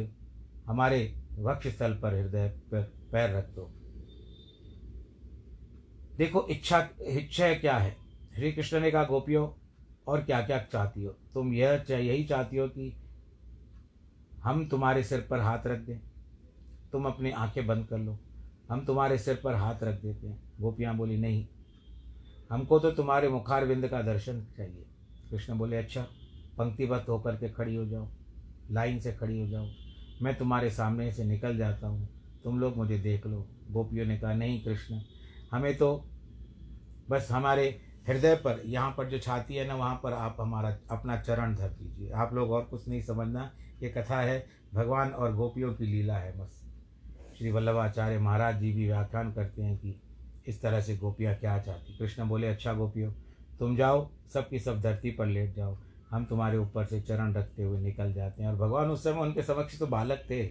हमारे 0.65 1.01
वक्ष 1.39 1.67
स्थल 1.67 1.93
पर 1.93 2.13
हृदय 2.13 2.47
पर 2.71 2.81
पैर 3.11 3.35
रख 3.35 3.49
दो। 3.49 3.69
देखो, 6.19 6.47
इच्छा 6.47 6.89
इच्छा 7.01 7.53
क्या 7.53 7.77
है? 7.77 7.97
श्री 8.35 8.51
कृष्ण 8.51 8.79
ने 8.79 8.91
कहा, 8.91 9.03
गोपियों, 9.03 9.49
और 10.07 10.21
क्या 10.21 10.41
क्या 10.41 10.59
चाहती 10.59 11.03
हो? 11.03 11.11
तुम 11.33 11.53
यह 11.53 11.85
यही 11.89 12.23
चाहती 12.23 12.57
हो 12.57 12.67
कि 12.67 12.93
हम 14.43 14.67
तुम्हारे 14.67 15.03
सिर 15.03 15.27
पर 15.29 15.39
हाथ 15.39 15.67
रख 15.67 15.79
दें? 15.79 15.99
तुम 16.91 17.05
अपनी 17.05 17.31
आँखें 17.31 17.67
बंद 17.67 17.87
कर 17.87 17.97
लो। 17.97 18.19
हम 18.69 18.85
तुम्हारे 18.85 19.17
सिर 19.17 19.41
पर 19.43 19.55
हाथ 19.55 19.83
रख 19.83 20.01
देते 20.01 20.27
हैं। 20.27 20.39
गोपियाँ 20.59 20.97
बोली, 20.97 21.17
नहीं, 21.17 21.47
हमको 22.51 22.79
तो 22.79 22.91
तुम्हारे 22.91 23.29
मुखार 23.29 23.65
विंद 23.65 23.87
का 23.87 24.01
दर्शन 24.01 24.45
चाहिए। 24.57 24.85
कृष्ण 25.31 25.57
बोले 25.57 25.77
अच्छा 25.77 26.01
पंक्तिबद्ध 26.57 27.09
होकर 27.09 27.35
के 27.35 27.49
खड़ी 27.49 27.75
हो 27.75 27.85
जाओ, 27.85 28.07
लाइन 28.71 28.99
से 28.99 29.13
खड़ी 29.13 29.39
हो 29.39 29.47
जाओ। 29.47 29.67
मैं 30.21 30.35
तुम्हारे 30.35 30.69
सामने 30.69 31.11
से 31.11 31.23
निकल 31.23 31.57
जाता 31.57 31.87
हूँ। 31.87 32.09
तुम 32.43 32.59
लोग 32.59 32.77
मुझे 32.77 32.97
देख 32.97 33.27
लो। 33.27 33.47
गोपियों 33.71 34.05
ने 34.05 34.17
कहा, 34.17 34.33
नहीं, 34.33 34.63
कृष्ण 34.63 35.01
हमें 35.51 35.75
तो 35.77 35.95
बस 37.09 37.27
हमारे 37.31 37.69
हृदय 38.07 38.35
पर, 38.35 38.61
यहाँ 38.65 38.93
पर 38.97 39.09
जो 39.09 39.19
छाती 39.19 39.55
है 39.55 39.67
ना, 39.67 39.75
वहाँ 39.75 39.99
पर 40.03 40.13
आप 40.13 40.37
हमारा, 40.39 40.69
अपना 40.91 41.17
चरण 41.17 41.55
धर 41.55 41.69
दीजिए 41.69 42.11
आप 42.11 42.33
लोग 42.33 42.51
और 42.51 42.63
कुछ 42.63 42.87
नहीं 42.87 43.01
समझना, 43.01 43.51
ये 43.83 43.89
कथा 43.89 44.19
है, 44.21 44.45
भगवान 44.73 45.11
और 45.11 45.33
गोपियों 45.35 45.73
की 45.73 45.85
लीला 45.85 46.17
है 46.17 46.37
बस। 46.37 46.63
श्री 47.37 47.51
वल्लभाचार्य 47.51 48.19
महाराज 48.19 48.59
जी 48.59 48.71
भी 48.73 48.85
व्याख्यान 48.87 49.31
करते 49.33 49.61
हैं 49.61 49.77
कि 49.77 49.95
इस 50.47 50.61
तरह 50.61 50.81
से 50.81 50.95
गोपियाँ 50.97 51.35
क्या 51.35 51.57
चाहती। 51.59 51.97
कृष्ण 51.97 52.27
बोले 52.27 52.47
अच्छा 52.47 52.73
गोपियों, 52.73 53.11
तुम 53.59 53.75
जाओ 53.75 54.09
सब 54.33 54.49
की 54.49 54.59
सब 54.59 54.81
धरती 54.81 55.11
पर 55.11 55.25
लेट 55.25 55.55
जाओ। 55.55 55.77
हम 56.11 56.25
तुम्हारे 56.25 56.57
ऊपर 56.57 56.85
से 56.85 56.99
चरण 57.01 57.33
रखते 57.33 57.63
हुए 57.63 57.79
निकल 57.79 58.13
जाते 58.13 58.43
हैं। 58.43 58.49
और 58.49 58.55
भगवान 58.55 58.89
उस 58.89 59.03
समय 59.03 59.21
उनके 59.21 59.41
समक्ष 59.43 59.79
तो 59.79 59.87
बालक 59.87 60.23
थे। 60.29 60.43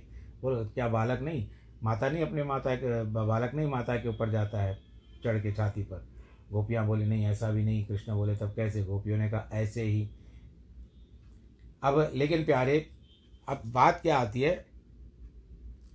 बोलो 0.42 0.64
क्या 0.64 0.88
बालक 0.88 1.20
नहीं, 1.20 1.46
माता 1.82 2.08
नहीं 2.08 2.22
अपने 2.22 2.44
माता 2.44 2.74
के, 2.74 3.02
बालक 3.04 3.54
नहीं, 3.54 3.66
माता 3.66 3.96
के 3.96 4.08
ऊपर 4.08 4.30
जाता 4.30 4.62
है। 4.62 4.76
चढ़ 5.24 5.38
के 5.38 5.52
छाती 5.52 5.82
पर। 5.82 6.08
गोपियाँ 6.52 6.86
बोली, 6.86 7.06
नहीं, 7.06 7.26
ऐसा 7.26 7.50
भी 7.50 7.64
नहीं। 7.64 7.84
कृष्ण 7.84 8.14
बोले, 8.14 8.36
तब 8.36 8.52
कैसे? 8.56 8.84
गोपियों 8.84 9.18
ने 9.18 9.30
कहा, 9.30 9.50
ऐसे 9.52 9.82
ही। 9.82 10.10
अब, 11.82 12.10
लेकिन 12.14 12.44
प्यारे, 12.44 12.86
अब 13.48 13.62
बात 13.66 14.00
क्या 14.02 14.18
आती 14.18 14.40
है? 14.40 14.66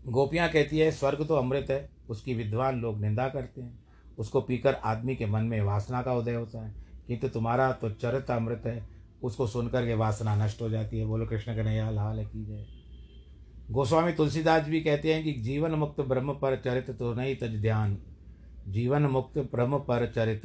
गोपियाँ 0.08 0.50
कहती 0.50 0.80
है, 0.80 0.92
स्वर्ग 0.92 1.28
तो 1.28 1.36
अमृत 1.36 1.68
है, 1.70 1.90
उसकी 2.10 2.34
विद्वान 2.34 2.82
लोग 2.82 3.02
निंदा 3.02 3.30
करते 3.30 3.62
हैं। 3.62 3.84
उसको 4.18 4.42
पीकर 4.42 4.74
आदमी 4.74 5.16
के 5.16 5.26
मन 5.26 5.42
में 5.42 5.62
वासना 5.62 6.02
का 6.02 6.14
उदय 6.14 6.34
होता 6.34 6.66
है। 6.66 6.76
किंतु 7.08 7.28
तुम्हारा 7.28 7.72
तो 7.72 7.90
चरित 7.90 8.32
अमृत 8.32 8.62
है, 8.66 8.88
उसको 9.24 9.48
सुनकर 9.48 9.86
के 9.86 9.94
वासना 9.94 10.46
नष्ट 10.46 10.62
हो 10.62 10.70
जाती 10.70 11.00
है। 11.00 11.06
बोलो, 11.06 11.26
कृष्ण 11.26 11.56
के 11.56 11.64
नया 11.64 12.10
है, 12.10 12.26
की 12.26 12.46
जाए 12.46 12.66
गोस्वामी 13.72 14.14
तुलसीदास 14.14 14.64
भी 14.64 14.82
कहते 14.82 15.14
हैं 15.14 15.24
कि, 15.24 15.34
जीवन 15.34 15.72
मुक्त 15.72 16.02
ब्रह्म 16.02 16.34
पर 16.34 16.56
चरित 16.56 16.92
तो 16.92 17.14
नहीं, 17.14 17.36
तज 17.36 17.62
ध्यान। 17.62 18.02
जीवन 18.67 19.04
मुक्त 19.04 19.38
ब्रह्म 19.52 19.78
पर 19.80 20.06
चरित 20.08 20.41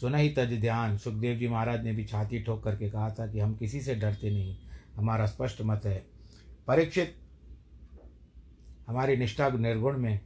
सुन 0.00 0.14
ही 0.14 0.28
तज 0.28 0.52
ध्यान। 0.60 0.96
सुखदेव 0.98 1.36
जी 1.38 1.48
महाराज 1.48 1.84
ने 1.84 1.92
भी 1.92 2.04
छाती 2.04 2.38
ठोक 2.42 2.62
करके 2.64 2.88
कहा 2.90 3.10
था 3.10 3.26
कि 3.26 3.40
हम 3.40 3.54
किसी 3.54 3.80
से 3.80 3.94
डरते 3.94 4.30
नहीं, 4.30 4.56
हमारा 4.96 5.26
स्पष्ट 5.26 5.60
मत 5.62 5.86
है। 5.86 5.98
परीक्षित, 6.68 7.14
हमारी 8.88 9.16
निष्ठा 9.16 9.48
निर्गुण 9.50 9.98
में, 9.98 10.20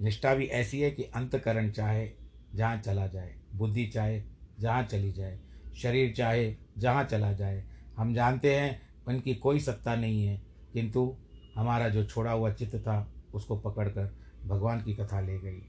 निष्ठा 0.00 0.34
भी 0.34 0.46
ऐसी 0.46 0.80
है 0.80 0.90
कि 0.90 1.02
अंतकरण 1.04 1.70
चाहे 1.70 2.08
जहाँ 2.54 2.76
चला 2.78 3.06
जाए, 3.06 3.34
बुद्धि 3.54 3.86
चाहे 3.86 4.22
जहाँ 4.60 4.82
चली 4.84 5.12
जाए, 5.12 5.38
शरीर 5.76 6.14
चाहे 6.14 6.54
जहाँ 6.78 7.04
चला 7.04 7.32
जाए। 7.32 7.64
हम 7.96 8.14
जानते 8.14 8.54
हैं 8.54 8.80
उनकी 9.06 9.34
कोई 9.34 9.60
सत्ता 9.60 9.94
नहीं 9.96 10.24
है, 10.26 10.40
किंतु 10.72 11.16
हमारा 11.56 11.88
जो 11.88 12.04
छोड़ा 12.04 12.32
हुआ 12.32 12.52
चित्त 12.52 12.76
था, 12.76 13.12
उसको 13.34 13.56
पकड़कर 13.58 14.14
भगवान 14.44 14.82
की 14.82 14.94
कथा 14.94 15.20
ले 15.20 15.38
गई। 15.38 15.62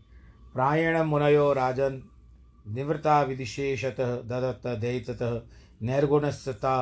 प्रायण 0.54 0.98
मुनयो 1.02 1.52
राजन 1.54 2.02
निवृत्ता 2.68 3.22
विदिशेषतः 3.22 4.16
ददत्त 4.22 4.68
दयिततः 4.80 5.40
नैर्गुणस्ता 5.82 6.74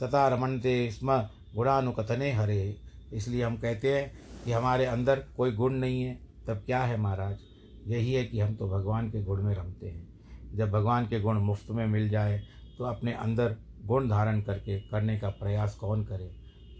सता 0.00 0.26
रमणते 0.28 0.74
स्म 0.90 1.16
गुणानुकथने 1.54 2.30
हरे। 2.32 2.76
इसलिए 3.12 3.42
हम 3.42 3.56
कहते 3.56 3.92
हैं 3.94 4.12
कि 4.44 4.52
हमारे 4.52 4.84
अंदर 4.86 5.24
कोई 5.36 5.52
गुण 5.52 5.74
नहीं 5.74 6.02
है, 6.02 6.18
तब 6.46 6.62
क्या 6.66 6.82
है 6.82 6.96
महाराज? 6.96 7.38
यही 7.86 8.12
है 8.14 8.24
कि 8.24 8.40
हम 8.40 8.54
तो 8.54 8.68
भगवान 8.68 9.10
के 9.10 9.22
गुण 9.22 9.42
में 9.42 9.54
रमते 9.54 9.88
हैं। 9.88 10.56
जब 10.56 10.70
भगवान 10.70 11.06
के 11.06 11.20
गुण 11.20 11.38
मुफ़्त 11.38 11.70
में 11.70 11.86
मिल 11.86 12.08
जाए 12.08 12.38
तो 12.78 12.84
अपने 12.84 13.12
अंदर 13.14 13.56
गुण 13.84 14.08
धारण 14.08 14.40
करके 14.40 14.78
करने 14.80 15.18
का 15.18 15.28
प्रयास 15.30 15.74
कौन 15.74 16.04
करे? 16.04 16.30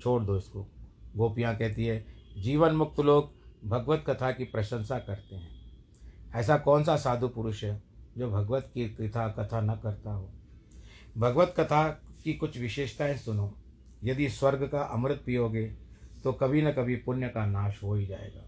छोड़ 0.03 0.23
दो 0.23 0.37
इसको। 0.37 0.67
गोपियाँ 1.17 1.57
कहती 1.57 1.87
है, 1.87 2.05
जीवन 2.39 2.75
मुक्त 2.75 3.01
लोग 3.01 3.33
भगवत 3.65 4.05
कथा 4.07 4.31
की 4.31 4.45
प्रशंसा 4.45 4.99
करते 4.99 5.37
हैं। 5.37 5.62
ऐसा 6.35 6.57
कौन 6.57 6.85
सा 6.85 6.97
साधु 6.97 7.29
पुरुष 7.29 7.65
है 7.65 7.83
जो 8.19 8.31
भगवत 8.31 8.71
की 8.75 8.89
कथा 8.89 9.29
कथा 9.29 9.61
न 9.61 9.75
करता 9.75 10.13
हो? 10.13 10.31
भगवत 11.19 11.55
कथा 11.59 11.89
की 12.25 12.35
कुछ 12.35 12.59
विशेषताएँ 12.59 13.17
सुनो। 13.17 13.55
यदि 14.05 14.29
स्वर्ग 14.29 14.69
का 14.69 14.83
अमृत 14.83 15.23
पियोगे 15.27 15.75
तो 16.25 16.33
कभी 16.33 16.63
न 16.63 16.73
कभी 16.73 16.97
पुण्य 16.97 17.29
का 17.29 17.47
नाश 17.47 17.83
हो 17.83 17.95
ही 17.95 18.07
जाएगा। 18.07 18.43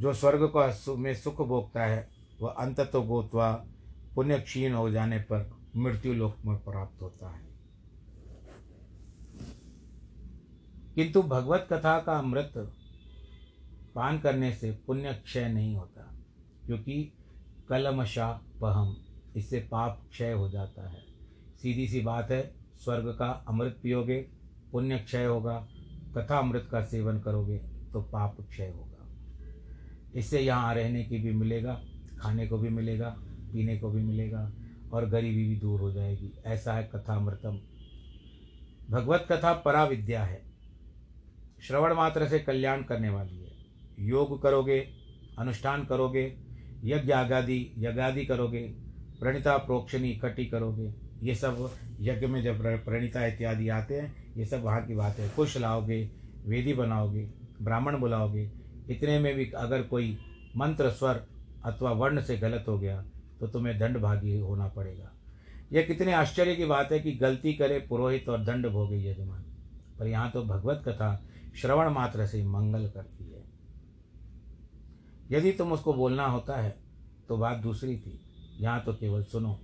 जो 0.00 0.14
स्वर्ग 0.14 0.52
को 0.56 0.96
में 0.96 1.14
सुख 1.14 1.42
भोगता 1.42 1.84
है, 1.84 2.08
वह 2.40 2.50
अंत 2.50 2.80
तो 2.80 3.02
गोतवा 3.02 3.66
पुण्य 4.14 4.38
क्षीण 4.38 4.72
हो 4.72 4.90
जाने 4.90 5.18
पर 5.18 5.56
मृत्यु 5.76 6.14
लोक 6.14 6.36
में 6.46 6.58
प्राप्त 6.58 7.02
होता 7.02 7.30
है। 7.30 7.42
किंतु 10.94 11.22
भगवत 11.22 11.66
कथा 11.72 12.00
का 12.00 12.18
अमृत 12.18 12.52
पान 13.94 14.18
करने 14.18 14.52
से 14.52 14.70
पुण्य 14.86 15.14
क्षय 15.14 15.48
नहीं 15.48 15.76
होता। 15.76 15.91
क्योंकि 16.66 17.12
कलमशा 17.68 18.30
पहम, 18.60 18.96
इससे 19.36 19.60
पाप 19.60 20.02
क्षय 20.10 20.32
हो 20.32 20.48
जाता 20.48 20.88
है। 20.88 21.02
सीधी 21.62 21.88
सी 21.88 22.00
बात 22.00 22.30
है, 22.30 22.54
स्वर्ग 22.84 23.16
का 23.18 23.44
अमृत 23.48 23.78
पियोगे, 23.82 24.16
पुण्य 24.72 24.98
क्षय 24.98 25.24
होगा 25.24 25.68
कथा 26.16 26.38
अमृत 26.38 26.68
का 26.72 26.84
सेवन 26.84 27.20
करोगे 27.20 27.58
तो 27.92 28.02
पाप 28.02 28.36
क्षय 28.40 28.68
होगा। 28.68 29.06
इससे 30.14 30.40
यहाँ 30.40 30.74
रहने 30.74 31.04
की 31.04 31.18
भी 31.18 31.32
मिलेगा, 31.32 31.80
खाने 32.18 32.46
को 32.46 32.58
भी 32.58 32.68
मिलेगा, 32.68 33.16
पीने 33.52 33.78
को 33.78 33.90
भी 33.90 34.02
मिलेगा, 34.02 34.52
और 34.92 35.06
गरीबी 35.06 35.48
भी 35.48 35.56
दूर 35.56 35.80
हो 35.80 35.92
जाएगी। 35.92 36.32
ऐसा 36.46 36.74
है 36.74 36.90
कथा 36.94 37.14
अमृतम 37.14 37.60
भगवत 38.90 39.26
कथा 39.32 39.52
परा 39.54 39.84
विद्या 39.84 40.24
है। 40.24 40.42
श्रवण 41.62 41.94
मात्र 41.94 42.28
से 42.28 42.38
कल्याण 42.38 42.82
करने 42.82 43.08
वाली 43.08 43.38
है। 43.38 43.52
योग 43.98 44.42
करोगे, 44.42 44.78
अनुष्ठान 45.38 45.84
करोगे 45.84 46.24
यज्ञ 46.84 47.12
आगादि 47.12 47.74
यज्ञादि 47.78 48.24
करोगे, 48.26 48.62
प्रणिता, 49.20 49.56
प्रोक्षणी 49.56 50.10
इकट्ठी 50.10 50.44
करोगे, 50.46 50.92
ये 51.22 51.34
सब 51.34 51.70
यज्ञ 52.00 52.26
में 52.26 52.42
जब 52.42 52.62
प्रणिता 52.84 53.26
इत्यादि 53.26 53.68
आते 53.68 54.00
हैं, 54.00 54.34
ये 54.36 54.46
सब 54.46 54.62
वहाँ 54.62 54.86
की 54.86 54.94
बात। 54.94 55.18
है 55.18 55.28
कुश 55.28 55.56
लाओगे, 55.56 56.10
वेदी 56.46 56.74
बनाओगे, 56.74 57.28
ब्राह्मण 57.62 57.98
बुलाओगे, 57.98 58.50
इतने 58.90 59.18
में 59.18 59.34
भी 59.34 59.50
अगर 59.50 59.82
कोई 59.82 60.16
मंत्र, 60.56 60.90
स्वर 60.90 61.26
अथवा 61.64 61.90
वर्ण 61.92 62.20
से 62.20 62.36
गलत 62.36 62.64
हो 62.68 62.78
गया 62.78 63.04
तो 63.40 63.46
तुम्हें 63.46 63.78
दंड 63.78 63.98
भागी 63.98 64.38
होना 64.38 64.68
पड़ेगा। 64.68 65.12
यह 65.72 65.82
कितने 65.82 66.12
आश्चर्य 66.12 66.54
की 66.54 66.64
बात 66.64 66.92
है 66.92 66.98
कि 67.00 67.12
गलती 67.12 67.52
करे 67.52 67.78
पुरोहित 67.78 68.28
और 68.28 68.44
दंड 68.44 68.66
भोगे 68.66 68.96
यजमान। 69.10 69.44
पर 69.98 70.06
यहाँ 70.06 70.30
तो 70.30 70.42
भगवत 70.42 70.82
कथा 70.88 71.22
श्रवण 71.56 71.90
मात्र 71.90 72.26
से 72.26 72.44
मंगल 72.44 72.88
करती 72.88 73.24
है। 73.24 73.31
यदि 75.32 75.52
तुम 75.52 75.72
उसको 75.72 75.92
बोलना 75.94 76.26
होता 76.26 76.56
है 76.56 76.74
तो 77.28 77.36
बात 77.36 77.58
दूसरी 77.58 77.96
थी। 77.96 78.20
यहाँ 78.60 78.80
तो 78.80 78.92
केवल 78.92 79.22
सुनो, 79.22 79.58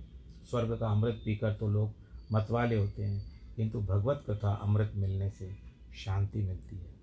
स्वर्ग 0.49 0.77
का 0.79 0.87
अमृत 0.87 1.21
पीकर 1.25 1.53
तो 1.53 1.67
लोग 1.67 1.91
मतवाले 2.31 2.75
होते 2.75 3.03
हैं, 3.03 3.23
किंतु 3.55 3.81
भगवत 3.81 4.23
कथा 4.29 4.53
अमृत 4.53 4.91
मिलने 4.95 5.29
से 5.29 5.49
शांति 5.95 6.39
मिलती 6.39 6.75
है। 6.75 6.97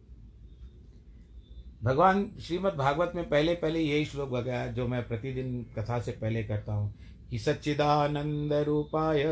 भगवान 1.85 2.31
श्रीमद् 2.41 2.75
भागवत 2.75 3.13
में 3.15 3.29
पहले 3.29 3.55
पहले 3.55 3.81
यही 3.81 4.05
श्लोक 4.05 4.33
लगाया 4.33 4.67
जो 4.67 4.87
मैं 4.89 5.09
प्रतिदिन 5.09 5.67
कथा 5.79 6.01
से 6.01 6.13
पहले 6.13 6.45
करता 6.45 6.75
हूँ। 6.75 6.95
कि 7.31 7.39
सच्चिदानंद 7.39 8.53
रूपाय 8.53 9.25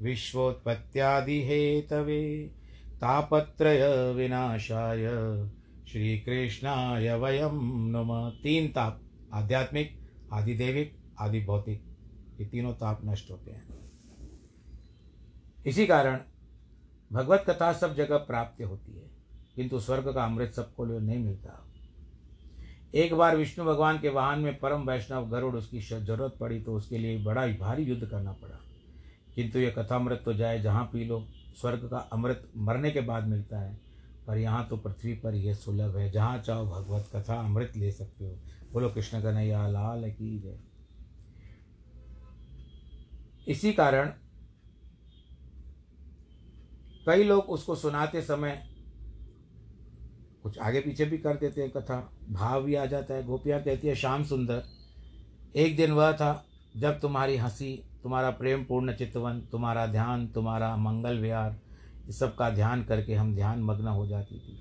विश्वोत्पत्त्यादि 0.00 1.40
हेतवे 1.42 2.50
तापत्रय 3.00 4.12
विनाशाय 4.12 5.06
श्री 5.92 6.18
कृष्णाय 6.18 7.14
वयम 7.14 7.56
नम। 7.86 8.10
तीन 8.42 8.68
ताप, 8.68 9.00
आध्यात्मिक, 9.34 9.90
आदिदेविक 10.32 10.94
आदि 11.20 11.40
भौतिक 11.40 11.82
ये 12.40 12.46
तीनों 12.46 12.72
ताप 12.72 13.00
नष्ट 13.04 13.30
होते 13.30 13.50
हैं। 13.50 13.62
इसी 15.66 15.86
कारण 15.86 16.18
भगवत 17.12 17.44
कथा 17.48 17.72
सब 17.72 17.94
जगह 17.96 18.16
प्राप्त 18.18 18.62
होती 18.62 18.92
है, 18.92 19.10
किंतु 19.56 19.80
स्वर्ग 19.80 20.12
का 20.14 20.24
अमृत 20.24 20.52
सबको 20.52 20.84
नहीं 20.84 21.18
मिलता। 21.18 21.68
एक 22.94 23.14
बार 23.14 23.36
विष्णु 23.36 23.64
भगवान 23.64 23.98
के 23.98 24.08
वाहन 24.08 24.40
में 24.40 24.58
परम 24.58 24.88
वैष्णव 24.88 25.28
गरुड़ 25.28 25.54
उसकी 25.56 25.80
ज़रूरत 25.80 26.36
पड़ी 26.40 26.62
तो 26.62 26.74
उसके 26.74 26.98
लिए 26.98 27.22
बड़ा 27.24 27.42
ही 27.42 27.54
भारी 27.54 27.84
युद्ध 27.84 28.04
करना 28.06 28.32
पड़ा। 28.32 28.60
किंतु 29.34 29.58
ये 29.58 29.74
कथामृत 29.78 30.22
तो 30.24 30.32
जाए 30.32 30.62
जहाँ 30.62 30.84
पी 30.84 31.04
लो, 31.04 31.26
स्वर्ग 31.60 31.88
का 31.90 31.98
अमृत 32.12 32.50
मरने 32.56 32.90
के 32.90 33.00
बाद 33.00 33.28
मिलता 33.28 33.60
है। 33.60 33.91
पर 34.32 34.38
यहाँ 34.38 34.66
तो 34.68 34.76
पृथ्वी 34.76 35.12
पर 35.14 35.34
यह 35.34 35.54
सुलभ 35.54 35.96
है। 35.96 36.10
जहाँ 36.10 36.38
चाहो 36.38 36.66
भगवत 36.66 37.10
कथा 37.16 37.34
अमृत 37.34 37.72
ले 37.76 37.92
सकते 37.92 38.24
हो। 38.24 38.38
बोलो, 38.72 38.88
कृष्ण 38.88 39.20
कन्हैया 39.22 39.66
लाल 39.68 40.10
की 40.10 40.38
जय। 40.38 40.58
इसी 43.48 43.72
कारण 43.72 44.06
कई 47.06 47.24
लोग 47.24 47.44
उसको 47.44 47.74
सुनाते 47.74 48.22
समय 48.22 48.68
कुछ 50.42 50.58
आगे 50.58 50.80
पीछे 50.80 51.04
भी 51.04 51.18
कर 51.18 51.36
देते 51.36 51.62
हैं 51.62 51.70
कथा। 51.70 52.12
भाव 52.30 52.62
भी 52.62 52.74
आ 52.74 52.86
जाता 52.86 53.14
है। 53.14 53.24
गोपियाँ 53.24 53.62
कहती 53.62 53.88
है, 53.88 53.94
श्याम 53.94 54.24
सुंदर, 54.24 54.62
एक 55.56 55.76
दिन 55.76 55.92
वह 55.92 56.12
था 56.12 56.46
जब 56.76 57.00
तुम्हारी 57.00 57.36
हँसी, 57.36 57.84
तुम्हारा 58.02 58.30
प्रेम 58.30 58.64
पूर्ण 58.64 58.94
चितवन, 58.94 59.40
तुम्हारा 59.40 59.86
ध्यान, 59.86 60.26
तुम्हारा 60.28 60.76
मंगल 60.76 61.18
विहार 61.18 61.60
इस 62.08 62.18
सब 62.18 62.34
का 62.36 62.50
ध्यान 62.50 62.82
करके 62.84 63.14
हम 63.14 63.34
ध्यान 63.34 63.62
मग्न 63.62 63.86
हो 63.86 64.06
जाती 64.06 64.38
थी। 64.38 64.58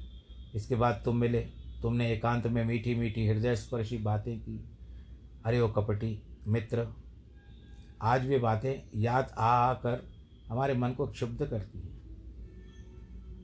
इसके 0.55 0.75
बाद 0.75 1.01
तुम 1.05 1.17
मिले, 1.17 1.39
तुमने 1.81 2.11
एकांत 2.13 2.47
में 2.47 2.63
मीठी 2.65 2.95
मीठी 2.95 3.27
हृदय 3.27 3.55
स्पर्शी 3.55 3.97
बातें 3.97 4.39
की। 4.39 4.59
अरे 5.45 5.59
ओ 5.59 5.67
कपटी, 5.67 6.21
मित्र, 6.47 6.87
आज 8.01 8.27
वे 8.27 8.39
बातें 8.39 8.99
याद 9.01 9.33
आ 9.37 9.49
आकर 9.65 10.03
हमारे 10.49 10.73
मन 10.73 10.91
को 10.91 11.07
क्षुब्ध 11.07 11.45
करती 11.45 11.79
है। 11.79 11.89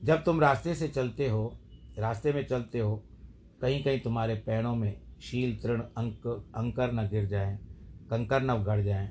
जब 0.04 0.24
तुम 0.24 0.40
रास्ते 0.40 0.74
से 0.74 0.88
चलते 0.88 1.28
हो, 1.28 1.56
रास्ते 1.98 2.32
में 2.32 2.46
चलते 2.46 2.78
हो 2.78 2.96
कहीं 3.60 3.82
कहीं 3.84 4.00
तुम्हारे 4.00 4.34
पैरों 4.34 4.74
में 4.76 5.00
शील, 5.20 5.56
तृण, 5.56 5.80
अंक, 5.80 6.26
अंकर 6.56 6.92
न 6.92 7.08
गिर 7.08 7.26
जाएँ, 7.26 7.56
कंकर 8.10 8.42
न 8.42 8.62
गड़ 8.64 8.80
जाएँ, 8.82 9.10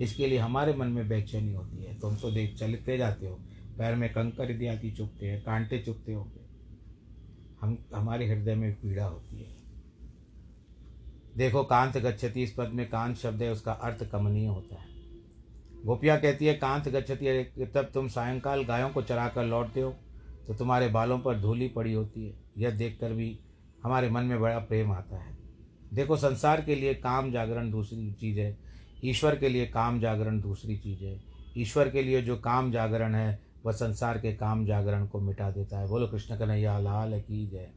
इसके 0.00 0.26
लिए 0.26 0.38
हमारे 0.38 0.74
मन 0.74 0.86
में 0.86 1.08
बेचैनी 1.08 1.52
होती 1.52 1.84
है। 1.84 1.98
तुम 1.98 2.16
तो 2.16 2.30
देख 2.30 2.54
चलते 2.56 2.96
जाते 2.98 3.26
हो। 3.26 3.38
पैर 3.78 3.94
में 3.94 4.12
कंकर 4.12 4.50
इत्यादि 4.50 4.90
चुपते 4.90 5.26
हैं, 5.26 5.42
कांटे 5.42 5.78
चुपते 5.78 6.12
होंगे। 6.12 6.40
हम, 7.60 7.78
हमारे 7.94 8.26
हृदय 8.28 8.54
में 8.54 8.72
पीड़ा 8.74 9.04
होती 9.04 9.40
है। 9.40 9.56
देखो, 11.36 11.62
कांत 11.64 11.96
गच्छति 11.98 12.42
इस 12.42 12.52
पद 12.52 12.68
में 12.68 12.88
कांत 12.88 13.16
शब्द 13.16 13.42
है, 13.42 13.50
उसका 13.52 13.72
अर्थ 13.72 14.10
कमनीय 14.10 14.46
होता 14.46 14.74
है। 14.74 14.88
गोपियाँ 15.84 16.20
कहती 16.20 16.46
है, 16.46 16.54
कांत 16.54 16.88
गच्छति 16.88 17.66
तब 17.74 17.90
तुम 17.94 18.08
सायंकाल 18.08 18.64
गायों 18.64 18.90
को 18.90 19.02
चरा 19.02 19.28
कर 19.28 19.44
लौटते 19.44 19.80
हो 19.80 19.94
तो 20.46 20.54
तुम्हारे 20.54 20.88
बालों 20.88 21.18
पर 21.18 21.40
धूली 21.40 21.68
पड़ी 21.68 21.92
होती 21.92 22.26
है। 22.26 22.34
यह 22.58 22.70
देखकर 22.70 23.12
भी 23.12 23.38
हमारे 23.84 24.10
मन 24.10 24.24
में 24.24 24.40
बड़ा 24.40 24.58
प्रेम 24.58 24.92
आता 24.92 25.16
है। 25.16 25.36
देखो, 25.94 26.16
संसार 26.16 26.60
के 26.60 26.74
लिए 26.74 26.94
काम 26.94 27.30
जागरण 27.32 27.70
दूसरी 27.70 28.12
चीज़ 28.12 28.38
है, 28.40 28.56
ईश्वर 29.04 29.36
के 29.36 29.48
लिए 29.48 29.66
काम 29.66 30.00
जागरण 30.00 30.40
दूसरी 30.40 30.76
चीज़ 30.76 31.04
है। 31.04 31.20
ईश्वर 31.56 31.90
के 31.90 32.02
लिए 32.02 32.22
जो 32.22 32.36
काम 32.36 32.72
जागरण 32.72 33.14
है 33.14 33.47
वह 33.68 33.74
संसार 33.74 34.18
के 34.18 34.34
काम 34.36 34.66
जागरण 34.66 35.06
को 35.06 35.20
मिटा 35.20 35.50
देता 35.50 35.78
है। 35.78 35.88
बोलो, 35.88 36.06
कृष्ण 36.06 36.38
कन्हैया, 36.38 36.78
लाल 36.78 37.20
की 37.20 37.46
जय। 37.46 37.70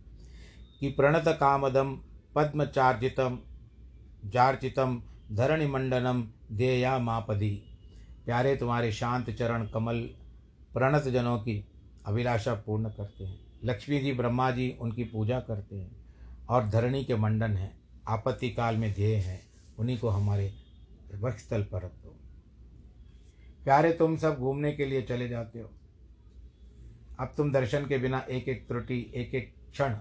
कि 0.80 0.90
प्रणत 0.90 1.24
कामदम, 1.28 2.02
पद्मचार्जितम 2.36 3.40
जार्चितम 4.26 5.04
धरणिमंडनम 5.32 6.28
देया 6.52 7.00
मापदी 7.00 7.64
प्यारे 8.26 8.56
तुम्हारे 8.56 8.92
शांत 8.92 9.30
चरण 9.30 9.68
कमल 9.68 10.00
प्रणत 10.74 11.04
जनों 11.04 11.38
की 11.38 11.68
अभिलाषा 12.06 12.54
पूर्ण 12.54 12.90
करते 12.90 13.24
हैं। 13.24 13.40
लक्ष्मी 13.64 14.00
जी, 14.00 14.14
ब्रह्मा 14.14 14.52
जी, 14.52 14.78
उनकी 14.82 15.04
पूजा 15.04 15.40
करते 15.40 15.76
हैं 15.76 16.06
और 16.50 16.70
धरणी 16.70 17.04
के 17.04 17.16
मंडन 17.16 17.52
हैं। 17.52 17.82
आपत्ति 18.08 18.50
काल 18.50 18.78
में 18.78 18.94
ध्येय 18.94 19.16
हैं। 19.16 19.42
उन्हीं 19.80 20.00
को 20.00 20.10
हमारे 20.10 20.54
वक्षस्थल 21.16 21.64
पर 21.64 21.82
रख। 21.82 21.92
दो 21.92 22.16
प्यारे, 23.64 23.94
तुम 23.94 24.18
सब 24.18 24.36
घूमने 24.36 24.72
के 24.72 24.86
लिए 24.86 25.02
चले 25.02 25.30
जाते 25.30 25.60
हो। 25.60 25.72
अब 27.20 27.34
तुम 27.38 27.52
दर्शन 27.52 27.86
के 27.86 27.98
बिना 27.98 28.20
एक 28.20 28.48
एक 28.48 28.68
त्रुटि 28.68 29.12
एक 29.16 29.36
एक 29.36 29.56
क्षण 29.72 29.96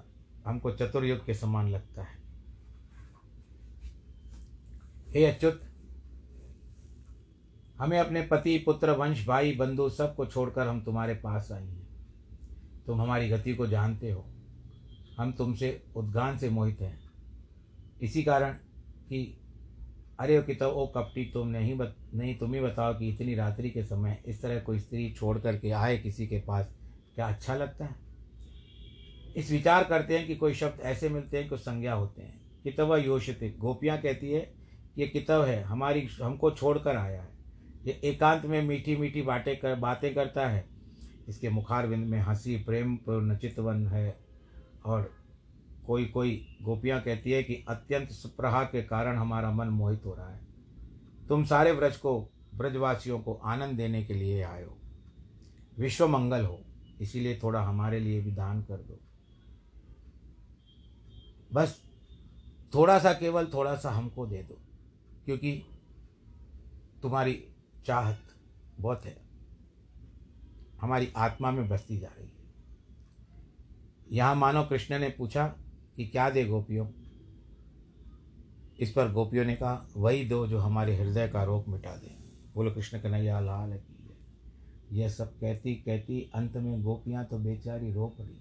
हमको 0.46 0.70
चतुर्युग 0.70 1.26
के 1.26 1.34
समान 1.34 1.68
लगता 1.68 2.02
है। 2.02 2.18
हे 5.08 5.26
अच्युत, 5.26 5.62
हमें 7.80 7.98
अपने 7.98 8.22
पति, 8.22 8.58
पुत्र, 8.58 8.90
वंश, 8.90 9.26
भाई, 9.26 9.56
बंधु 9.56 9.88
सबको 9.88 10.26
छोड़कर 10.26 10.66
हम 10.66 10.80
तुम्हारे 10.80 11.14
पास 11.14 11.52
आए 11.52 11.66
हैं। 11.66 11.86
तुम 12.86 13.02
हमारी 13.02 13.28
गति 13.28 13.54
को 13.54 13.66
जानते 13.66 14.10
हो। 14.10 14.24
हम 15.18 15.32
तुमसे 15.32 15.82
उद्गान 15.96 16.38
से 16.38 16.50
मोहित 16.50 16.80
हैं। 16.80 17.10
इसी 18.02 18.22
कारण 18.22 18.52
कि 19.08 19.36
अरे 20.20 20.38
ओ 20.38 20.42
तो 20.42 20.68
ओ 20.68 20.86
कपटी, 20.86 21.24
तुम 21.24 21.48
नहीं 21.48 21.76
बत, 21.76 21.96
नहीं, 22.14 22.38
तुम 22.38 22.54
ही 22.54 22.60
बताओ 22.60 22.98
कि 22.98 23.08
इतनी 23.08 23.34
रात्रि 23.34 23.70
के 23.70 23.84
समय 23.84 24.22
इस 24.26 24.42
तरह 24.42 24.60
कोई 24.60 24.78
स्त्री 24.78 25.12
छोड़ 25.12 25.38
करके 25.38 25.70
आए 25.70 25.98
किसी 25.98 26.26
के 26.26 26.40
पास 26.40 26.79
क्या 27.20 27.28
अच्छा 27.28 27.54
लगता 27.54 27.84
है? 27.84 27.94
इस 29.36 29.50
विचार 29.50 29.84
करते 29.84 30.18
हैं 30.18 30.26
कि 30.26 30.36
कोई 30.36 30.54
शब्द 30.54 30.80
ऐसे 30.80 31.08
मिलते 31.08 31.38
हैं 31.38 31.48
कुछ 31.48 31.60
संज्ञा 31.60 31.94
होते 31.94 32.22
हैं। 32.22 32.40
कितव 32.62 32.96
योशित 32.96 33.56
गोपियाँ 33.58 34.00
कहती 34.00 34.30
है, 34.30 34.54
ये 34.98 35.06
कितव 35.06 35.44
है? 35.46 35.62
हमारी, 35.62 36.08
हमको 36.22 36.50
छोड़कर 36.50 36.96
आया 36.96 37.22
है। 37.22 37.28
ये 37.86 38.00
एकांत 38.04 38.44
में 38.44 38.62
मीठी 38.62 38.96
मीठी 38.96 39.22
बातें 39.22 39.56
कर, 39.56 39.74
बातें 39.74 40.14
करता 40.14 40.48
है। 40.48 40.68
इसके 41.28 41.48
मुखारविंद 41.48 42.06
में 42.06 42.18
हँसी, 42.18 42.56
प्रेम 42.56 42.96
पूर्ण 42.96 43.36
चितवन 43.36 43.86
है। 43.86 44.18
और 44.84 45.14
कोई 45.86 46.04
कोई 46.04 46.58
गोपियाँ 46.62 47.02
कहती 47.02 47.30
है 47.30 47.42
कि 47.42 47.64
अत्यंत 47.68 48.08
सुप्रहा 48.08 48.64
के 48.64 48.82
कारण 48.82 49.16
हमारा 49.16 49.50
मन 49.50 49.66
मोहित 49.66 50.06
हो 50.06 50.14
रहा 50.14 50.30
है। 50.30 50.40
तुम 51.28 51.44
सारे 51.44 51.72
व्रज 51.72 51.96
को, 51.96 52.30
ब्रजवासियों 52.54 53.20
को 53.20 53.34
आनंद 53.34 53.76
देने 53.76 54.04
के 54.04 54.14
लिए 54.14 54.44
हो। 54.44 54.76
विश्व 55.78 56.08
मंगल 56.08 56.44
हो। 56.44 56.60
इसीलिए 57.00 57.38
थोड़ा 57.42 57.62
हमारे 57.62 58.00
लिए 58.00 58.20
भी 58.20 58.32
दान 58.32 58.62
कर 58.62 58.76
दो। 58.76 58.98
बस 61.52 61.80
थोड़ा 62.74 62.98
सा 62.98 63.12
केवल 63.12 63.46
थोड़ा 63.46 63.74
सा 63.76 63.90
हमको 63.90 64.26
दे 64.26 64.42
दो, 64.42 64.58
क्योंकि 65.24 65.52
तुम्हारी 67.02 67.42
चाहत 67.86 68.18
बहुत 68.80 69.04
है। 69.04 69.16
हमारी 70.80 71.12
आत्मा 71.16 71.50
में 71.50 71.68
बसती 71.68 71.98
जा 71.98 72.08
रही 72.08 72.28
है। 72.28 72.38
यहाँ 74.12 74.34
मानो 74.34 74.64
कृष्ण 74.64 74.98
ने 74.98 75.08
पूछा 75.08 75.46
कि 75.96 76.06
क्या 76.06 76.30
दे 76.30 76.44
गोपियों? 76.44 76.86
इस 78.80 78.92
पर 78.92 79.12
गोपियों 79.12 79.44
ने 79.44 79.54
कहा, 79.54 79.88
वही 79.96 80.24
दो 80.24 80.46
जो 80.46 80.58
हमारे 80.58 80.96
हृदय 80.96 81.28
का 81.28 81.42
रोग 81.44 81.68
मिटा 81.68 81.96
दे। 81.96 82.16
बोलो, 82.54 82.70
कृष्ण 82.70 83.00
कन्हैया, 83.00 83.40
लाल 83.40 83.72
की 83.72 83.99
यह 84.92 85.08
सब 85.08 85.32
कहती 85.38 85.74
कहती 85.76 86.20
अंत 86.34 86.56
में 86.56 86.82
गोपियाँ 86.82 87.24
तो 87.24 87.38
बेचारी 87.38 87.92
रो 87.92 88.06
पड़ी। 88.18 88.40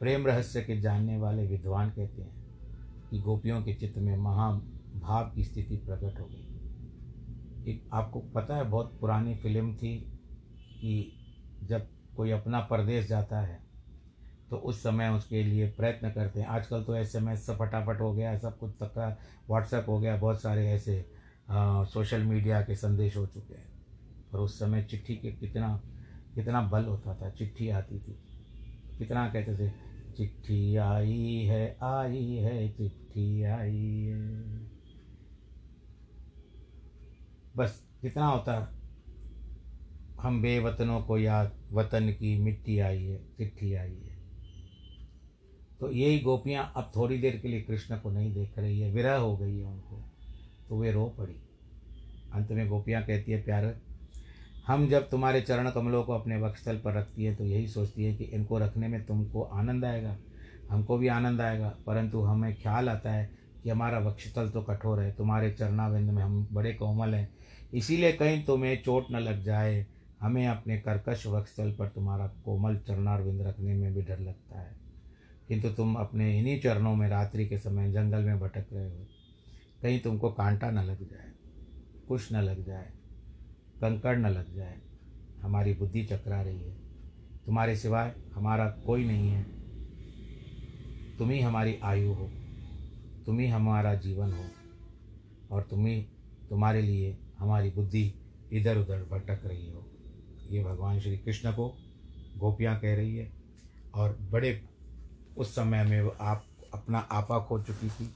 प्रेम 0.00 0.26
रहस्य 0.26 0.62
के 0.62 0.80
जानने 0.80 1.18
वाले 1.18 1.46
विद्वान 1.46 1.90
कहते 1.90 2.22
हैं 2.22 2.34
कि 3.10 3.20
गोपियों 3.20 3.62
के 3.62 3.74
चित्त 3.74 3.98
में 3.98 4.16
महाभाव 4.16 5.30
की 5.34 5.44
स्थिति 5.44 5.76
प्रकट 5.76 6.20
हो 6.20 6.26
गई। 6.26 7.70
एक 7.72 7.88
आपको 7.92 8.20
पता 8.34 8.56
है 8.56 8.64
बहुत 8.64 8.96
पुरानी 9.00 9.34
फ़िल्म 9.34 9.74
थी 9.74 9.96
कि 10.80 11.12
जब 11.62 11.86
कोई 12.16 12.30
अपना 12.30 12.60
परदेश 12.60 13.06
जाता 13.08 13.40
है 13.40 13.60
तो 14.50 14.56
उस 14.56 14.82
समय 14.82 15.08
उसके 15.08 15.42
लिए 15.42 15.68
प्रयत्न 15.70 16.10
करते 16.10 16.40
हैं। 16.40 16.46
आजकल 16.46 16.82
तो 16.84 16.94
एस 16.96 17.14
एम 17.16 17.28
एस 17.28 17.46
फटाफट 17.50 18.00
हो 18.00 18.12
गया 18.12 18.38
सब 18.38 18.58
कुछ 18.58 18.72
तक 18.82 19.18
व्हाट्सएप 19.48 19.88
हो 19.88 19.98
गया 20.00 20.16
बहुत 20.16 20.42
सारे 20.42 20.68
ऐसे 20.70 21.04
आ, 21.50 21.84
सोशल 21.84 22.22
मीडिया 22.22 22.62
के 22.62 22.74
संदेश 22.76 23.16
हो 23.16 23.26
चुके 23.26 23.54
हैं। 23.54 23.71
पर 24.32 24.38
उस 24.38 24.58
समय 24.58 24.82
चिट्ठी 24.84 25.16
के 25.16 25.32
कितना 25.32 25.82
कितना 26.34 26.62
बल 26.62 26.84
होता 26.84 27.14
था, 27.14 27.30
चिट्ठी 27.30 27.68
आती 27.68 27.98
थी। 27.98 28.18
कितना 28.98 29.28
कहते 29.28 29.56
थे, 29.56 29.70
चिट्ठी 30.16 30.76
आई 30.76 31.44
है 31.44 31.78
आई 31.82 32.26
है, 32.26 32.68
चिट्ठी 32.68 33.42
आई 33.42 34.00
है। 34.00 34.42
बस 37.56 37.88
कितना 38.00 38.26
होता, 38.26 38.78
हम 40.20 40.42
बेवतनों 40.42 41.02
को 41.02 41.18
याद, 41.18 41.52
वतन 41.72 42.10
की 42.10 42.42
मिट्टी 42.42 42.78
आई 42.78 43.04
है, 43.04 43.18
चिट्ठी 43.36 43.74
आई 43.74 43.90
है। 43.90 44.18
तो 45.80 45.90
यही 45.90 46.18
गोपियाँ 46.18 46.72
अब 46.76 46.92
थोड़ी 46.96 47.18
देर 47.18 47.36
के 47.36 47.48
लिए 47.48 47.60
कृष्ण 47.60 47.98
को 47.98 48.10
नहीं 48.10 48.34
देख 48.34 48.58
रही 48.58 48.80
है, 48.80 48.92
विरह 48.92 49.14
हो 49.14 49.36
गई 49.36 49.58
है 49.58 49.64
उनको। 49.64 50.02
तो 50.68 50.78
वे 50.78 50.92
रो 50.92 51.06
पड़ी। 51.06 51.36
अंत 52.32 52.50
में 52.50 52.68
गोपियाँ 52.68 53.02
कहती 53.02 53.32
है, 53.32 53.42
प्यार 53.42 53.91
हम 54.66 54.86
जब 54.88 55.08
तुम्हारे 55.10 55.40
चरण 55.40 55.70
कमलों 55.70 56.02
को 56.04 56.12
अपने 56.12 56.40
वक्षस्थल 56.40 56.76
पर 56.76 56.94
रखती 56.94 57.24
है 57.24 57.34
तो 57.34 57.44
यही 57.44 57.66
सोचती 57.68 58.04
है 58.04 58.14
कि 58.14 58.24
इनको 58.24 58.58
रखने 58.58 58.88
में 58.88 59.04
तुमको 59.06 59.42
आनंद 59.42 59.84
आएगा। 59.84 60.16
हमको 60.70 60.98
भी 60.98 61.08
आनंद 61.08 61.40
आएगा, 61.40 61.68
परंतु 61.86 62.20
हमें 62.20 62.54
ख्याल 62.54 62.88
आता 62.88 63.12
है 63.12 63.30
कि 63.62 63.70
हमारा 63.70 63.98
वक्षस्थल 63.98 64.48
तो 64.50 64.62
कठोर 64.62 65.00
है, 65.00 65.12
तुम्हारे 65.12 65.50
चरणाविंद 65.50 66.10
में 66.10 66.22
हम 66.22 66.46
बड़े 66.52 66.72
कोमल 66.74 67.14
हैं। 67.14 67.28
इसीलिए 67.74 68.12
कहीं 68.12 68.44
तुम्हें 68.44 68.82
चोट 68.82 69.06
न 69.10 69.16
लग 69.16 69.42
जाए, 69.42 69.86
हमें 70.20 70.46
अपने 70.46 70.78
कर्कश 70.78 71.26
वक्षस्थल 71.26 71.72
पर 71.72 71.88
तुम्हारा 71.88 72.26
कोमल 72.44 72.76
चरणारविंद 72.78 73.42
रखने 73.42 73.74
में 73.74 73.94
भी 73.94 74.02
डर 74.02 74.20
लगता 74.20 74.60
है। 74.60 74.76
किंतु 75.48 75.68
तुम 75.68 75.94
अपने 75.94 76.38
इन्हीं 76.38 76.60
चरणों 76.60 76.94
में 76.94 77.08
रात्रि 77.08 77.46
के 77.48 77.58
समय 77.58 77.92
जंगल 77.92 78.22
में 78.22 78.40
भटक 78.40 78.66
रहे 78.72 78.90
हो, 78.90 79.06
कहीं 79.82 80.00
तुमको 80.00 80.30
कांटा 80.30 80.70
न 80.70 80.84
लग 80.84 81.08
जाए, 81.10 81.30
कुछ 82.08 82.32
न 82.32 82.36
लग 82.36 82.64
जाए। 82.64 82.90
कंकड़ 83.82 84.18
न 84.18 84.26
लग 84.26 84.54
जाए। 84.54 84.80
हमारी 85.42 85.74
बुद्धि 85.74 86.04
चकरा 86.04 86.42
रही 86.42 86.58
है। 86.58 86.76
तुम्हारे 87.46 87.76
सिवाय 87.76 88.14
हमारा 88.34 88.68
कोई 88.70 89.04
नहीं 89.04 89.28
है। 89.28 89.42
तुम 91.16 91.30
ही 91.30 91.40
हमारी 91.40 91.76
आयु 91.82 92.12
हो। 92.12 92.30
तुम 93.26 93.38
ही 93.38 93.46
हमारा 93.46 93.94
जीवन 93.94 94.32
हो। 94.32 94.44
और 95.50 95.62
तुम 95.62 95.86
ही 95.86 96.06
तुम्हारे 96.50 96.82
लिए 96.82 97.18
हमारी 97.38 97.70
बुद्धि 97.70 98.14
इधर 98.52 98.78
उधर 98.78 99.08
भटक 99.10 99.40
रही 99.46 99.70
हो। 99.70 99.86
ये 100.50 100.64
भगवान 100.64 101.00
श्री 101.00 101.18
कृष्ण 101.18 101.52
को 101.52 101.76
गोपियाँ 102.38 102.80
कह 102.80 102.94
रही 102.94 103.16
है। 103.16 103.32
और 103.94 104.18
बड़े 104.30 104.62
उस 105.36 105.54
समय 105.54 105.84
में 105.84 106.10
आप, 106.20 106.44
अपना 106.74 106.98
आपा 106.98 107.38
खो 107.38 107.62
चुकी 107.62 107.88
थी। 107.88 108.06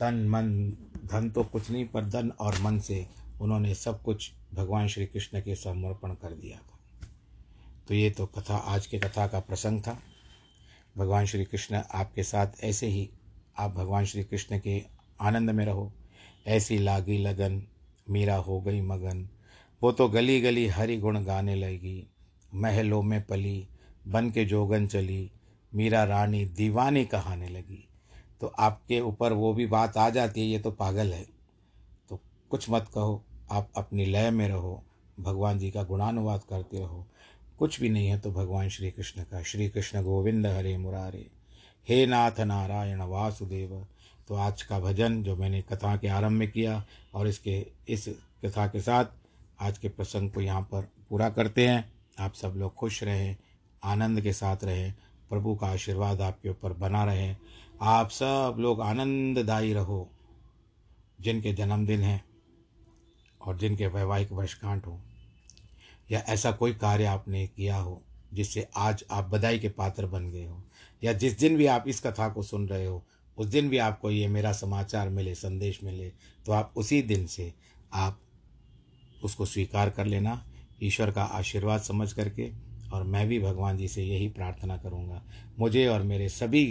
तन, 0.00 0.28
मन, 0.28 0.70
धन 1.06 1.30
तो 1.30 1.44
कुछ 1.44 1.70
नहीं, 1.70 1.88
पर 1.88 2.04
धन 2.04 2.30
और 2.30 2.60
मन 2.60 2.78
से 2.78 3.06
उन्होंने 3.40 3.74
सब 3.74 4.02
कुछ 4.02 4.32
भगवान 4.54 4.88
श्री 4.88 5.06
कृष्ण 5.06 5.40
के 5.40 5.54
समर्पण 5.54 6.14
कर 6.14 6.32
दिया 6.32 6.58
था। 6.58 6.78
तो 7.88 7.94
ये 7.94 8.10
तो 8.10 8.26
कथा, 8.26 8.56
आज 8.56 8.86
के 8.86 8.98
कथा 8.98 9.26
का 9.26 9.40
प्रसंग 9.40 9.80
था। 9.80 10.02
भगवान 10.96 11.26
श्री 11.26 11.44
कृष्ण 11.44 11.82
आपके 11.94 12.22
साथ 12.22 12.46
ऐसे 12.64 12.86
ही, 12.86 13.10
आप 13.58 13.70
भगवान 13.70 14.04
श्री 14.04 14.24
कृष्ण 14.24 14.58
के 14.58 14.82
आनंद 15.20 15.50
में 15.50 15.64
रहो। 15.64 15.92
ऐसी 16.46 16.78
लागी 16.78 17.18
लगन, 17.18 17.62
मीरा 18.10 18.36
हो 18.36 18.60
गई 18.60 18.80
मगन। 18.80 19.28
वो 19.82 19.92
तो 19.92 20.08
गली 20.08 20.40
गली 20.40 20.66
हरि 20.66 20.96
गुण 20.96 21.24
गाने 21.24 21.54
लगी, 21.54 22.06
महलों 22.54 23.02
में 23.02 23.26
पली, 23.26 23.68
बन 24.08 24.30
के 24.30 24.44
जोगन 24.44 24.86
चली, 24.86 25.30
मीरा 25.74 26.04
रानी 26.04 26.44
दीवानी 26.44 27.04
कहाने 27.04 27.48
लगी। 27.48 27.88
तो 28.40 28.46
आपके 28.46 29.00
ऊपर 29.00 29.32
वो 29.32 29.54
भी 29.54 29.66
बात 29.66 29.96
आ 29.96 30.10
जाती 30.10 30.40
है, 30.40 30.46
ये 30.46 30.58
तो 30.58 30.70
पागल 30.70 31.12
है। 31.12 31.26
तो 32.08 32.20
कुछ 32.50 32.70
मत 32.70 32.88
कहो 32.94 33.24
आप 33.50 33.70
अपनी 33.76 34.04
लय 34.04 34.30
में 34.30 34.48
रहो, 34.48 34.82
भगवान 35.20 35.58
जी 35.58 35.70
का 35.70 35.82
गुणानुवाद 35.82 36.40
करते 36.50 36.78
रहो। 36.78 37.06
कुछ 37.58 37.80
भी 37.80 37.88
नहीं 37.88 38.06
है 38.08 38.18
तो 38.18 38.30
भगवान 38.30 38.68
श्री 38.68 38.90
कृष्ण 38.90 39.22
का, 39.22 39.42
श्री 39.42 39.68
कृष्ण 39.68 40.02
गोविंद 40.02 40.46
हरे 40.46 40.76
मुरारे। 40.78 41.26
हे 41.88 42.06
नाथ 42.06 42.40
नारायण 42.40 43.00
वासुदेव 43.00 43.86
तो 44.28 44.34
आज 44.34 44.62
का 44.62 44.78
भजन 44.80 45.22
जो 45.22 45.36
मैंने 45.36 45.62
कथा 45.62 45.96
के 45.96 46.08
आरंभ 46.08 46.38
में 46.38 46.50
किया 46.50 46.84
और 47.14 47.28
इसके, 47.28 47.66
इस 47.88 48.08
कथा 48.44 48.66
के 48.66 48.80
साथ 48.80 49.04
आज 49.60 49.78
के 49.78 49.88
प्रसंग 49.88 50.30
को 50.30 50.40
यहाँ 50.40 50.62
पर 50.62 50.88
पूरा 51.10 51.28
करते 51.30 51.66
हैं। 51.68 51.92
आप 52.20 52.34
सब 52.34 52.54
लोग 52.56 52.74
खुश 52.74 53.02
रहें, 53.02 53.36
आनंद 53.84 54.20
के 54.20 54.32
साथ 54.32 54.64
रहें, 54.64 54.94
प्रभु 55.30 55.54
का 55.54 55.66
आशीर्वाद 55.66 56.20
आपके 56.20 56.48
ऊपर 56.48 56.72
बना 56.72 57.04
रहे। 57.04 57.34
आप 57.82 58.10
सब 58.10 58.56
लोग 58.58 58.80
आनंददायी 58.80 59.72
रहो। 59.72 60.08
जिनके 61.20 61.52
जन्मदिन 61.52 62.00
हैं 62.00 62.24
और 63.46 63.56
जिनके 63.58 63.86
वैवाहिक 63.86 64.32
वर्षगांठ 64.32 64.86
हो, 64.86 64.98
या 66.10 66.20
ऐसा 66.20 66.50
कोई 66.52 66.72
कार्य 66.74 67.04
आपने 67.04 67.46
किया 67.46 67.76
हो 67.76 68.02
जिससे 68.32 68.66
आज 68.76 69.04
आप 69.10 69.28
बधाई 69.30 69.58
के 69.58 69.68
पात्र 69.68 70.06
बन 70.06 70.30
गए 70.30 70.44
हो, 70.44 70.62
या 71.02 71.12
जिस 71.12 71.38
दिन 71.38 71.56
भी 71.56 71.66
आप 71.66 71.84
इस 71.88 72.00
कथा 72.00 72.28
को 72.28 72.42
सुन 72.42 72.66
रहे 72.68 72.86
हो, 72.86 73.02
उस 73.38 73.46
दिन 73.46 73.68
भी 73.68 73.78
आपको 73.78 74.10
ये 74.10 74.28
मेरा 74.28 74.52
समाचार 74.52 75.08
मिले, 75.08 75.34
संदेश 75.34 75.80
मिले 75.84 76.08
तो 76.46 76.52
आप 76.52 76.72
उसी 76.76 77.02
दिन 77.02 77.26
से 77.26 77.52
आप 77.92 78.20
उसको 79.24 79.46
स्वीकार 79.46 79.90
कर 79.90 80.06
लेना, 80.06 80.42
ईश्वर 80.82 81.10
का 81.10 81.22
आशीर्वाद 81.22 81.80
समझ 81.80 82.12
करके, 82.12 82.50
और 82.92 83.02
मैं 83.02 83.26
भी 83.28 83.38
भगवान 83.38 83.76
जी 83.76 83.88
से 83.88 84.04
यही 84.04 84.28
प्रार्थना 84.28 84.76
करूँगा। 84.76 85.22
मुझे 85.58 85.86
और 85.86 86.02
मेरे 86.02 86.28
सभी 86.28 86.64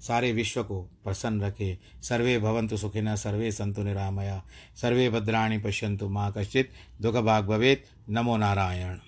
सारे 0.00 0.32
विश्व 0.32 0.62
को 0.62 0.82
प्रसन्न 0.82 1.40
रखे। 1.40 1.78
सर्वे 2.02 2.38
भवन्तु 2.38 2.76
सुखिनः, 2.76 3.16
सर्वे 3.16 3.52
सन्तु 3.52 3.82
निरामया। 3.82 4.42
सर्वे 4.76 5.10
भद्राणि 5.10 5.58
पश्यन्तु 5.58 6.08
माँ 6.08 6.32
कश्चित् 6.38 7.02
दुःखभाग् 7.02 7.46
भवेत्। 7.46 8.10
नमो 8.10 8.36
नारायण। 8.36 8.98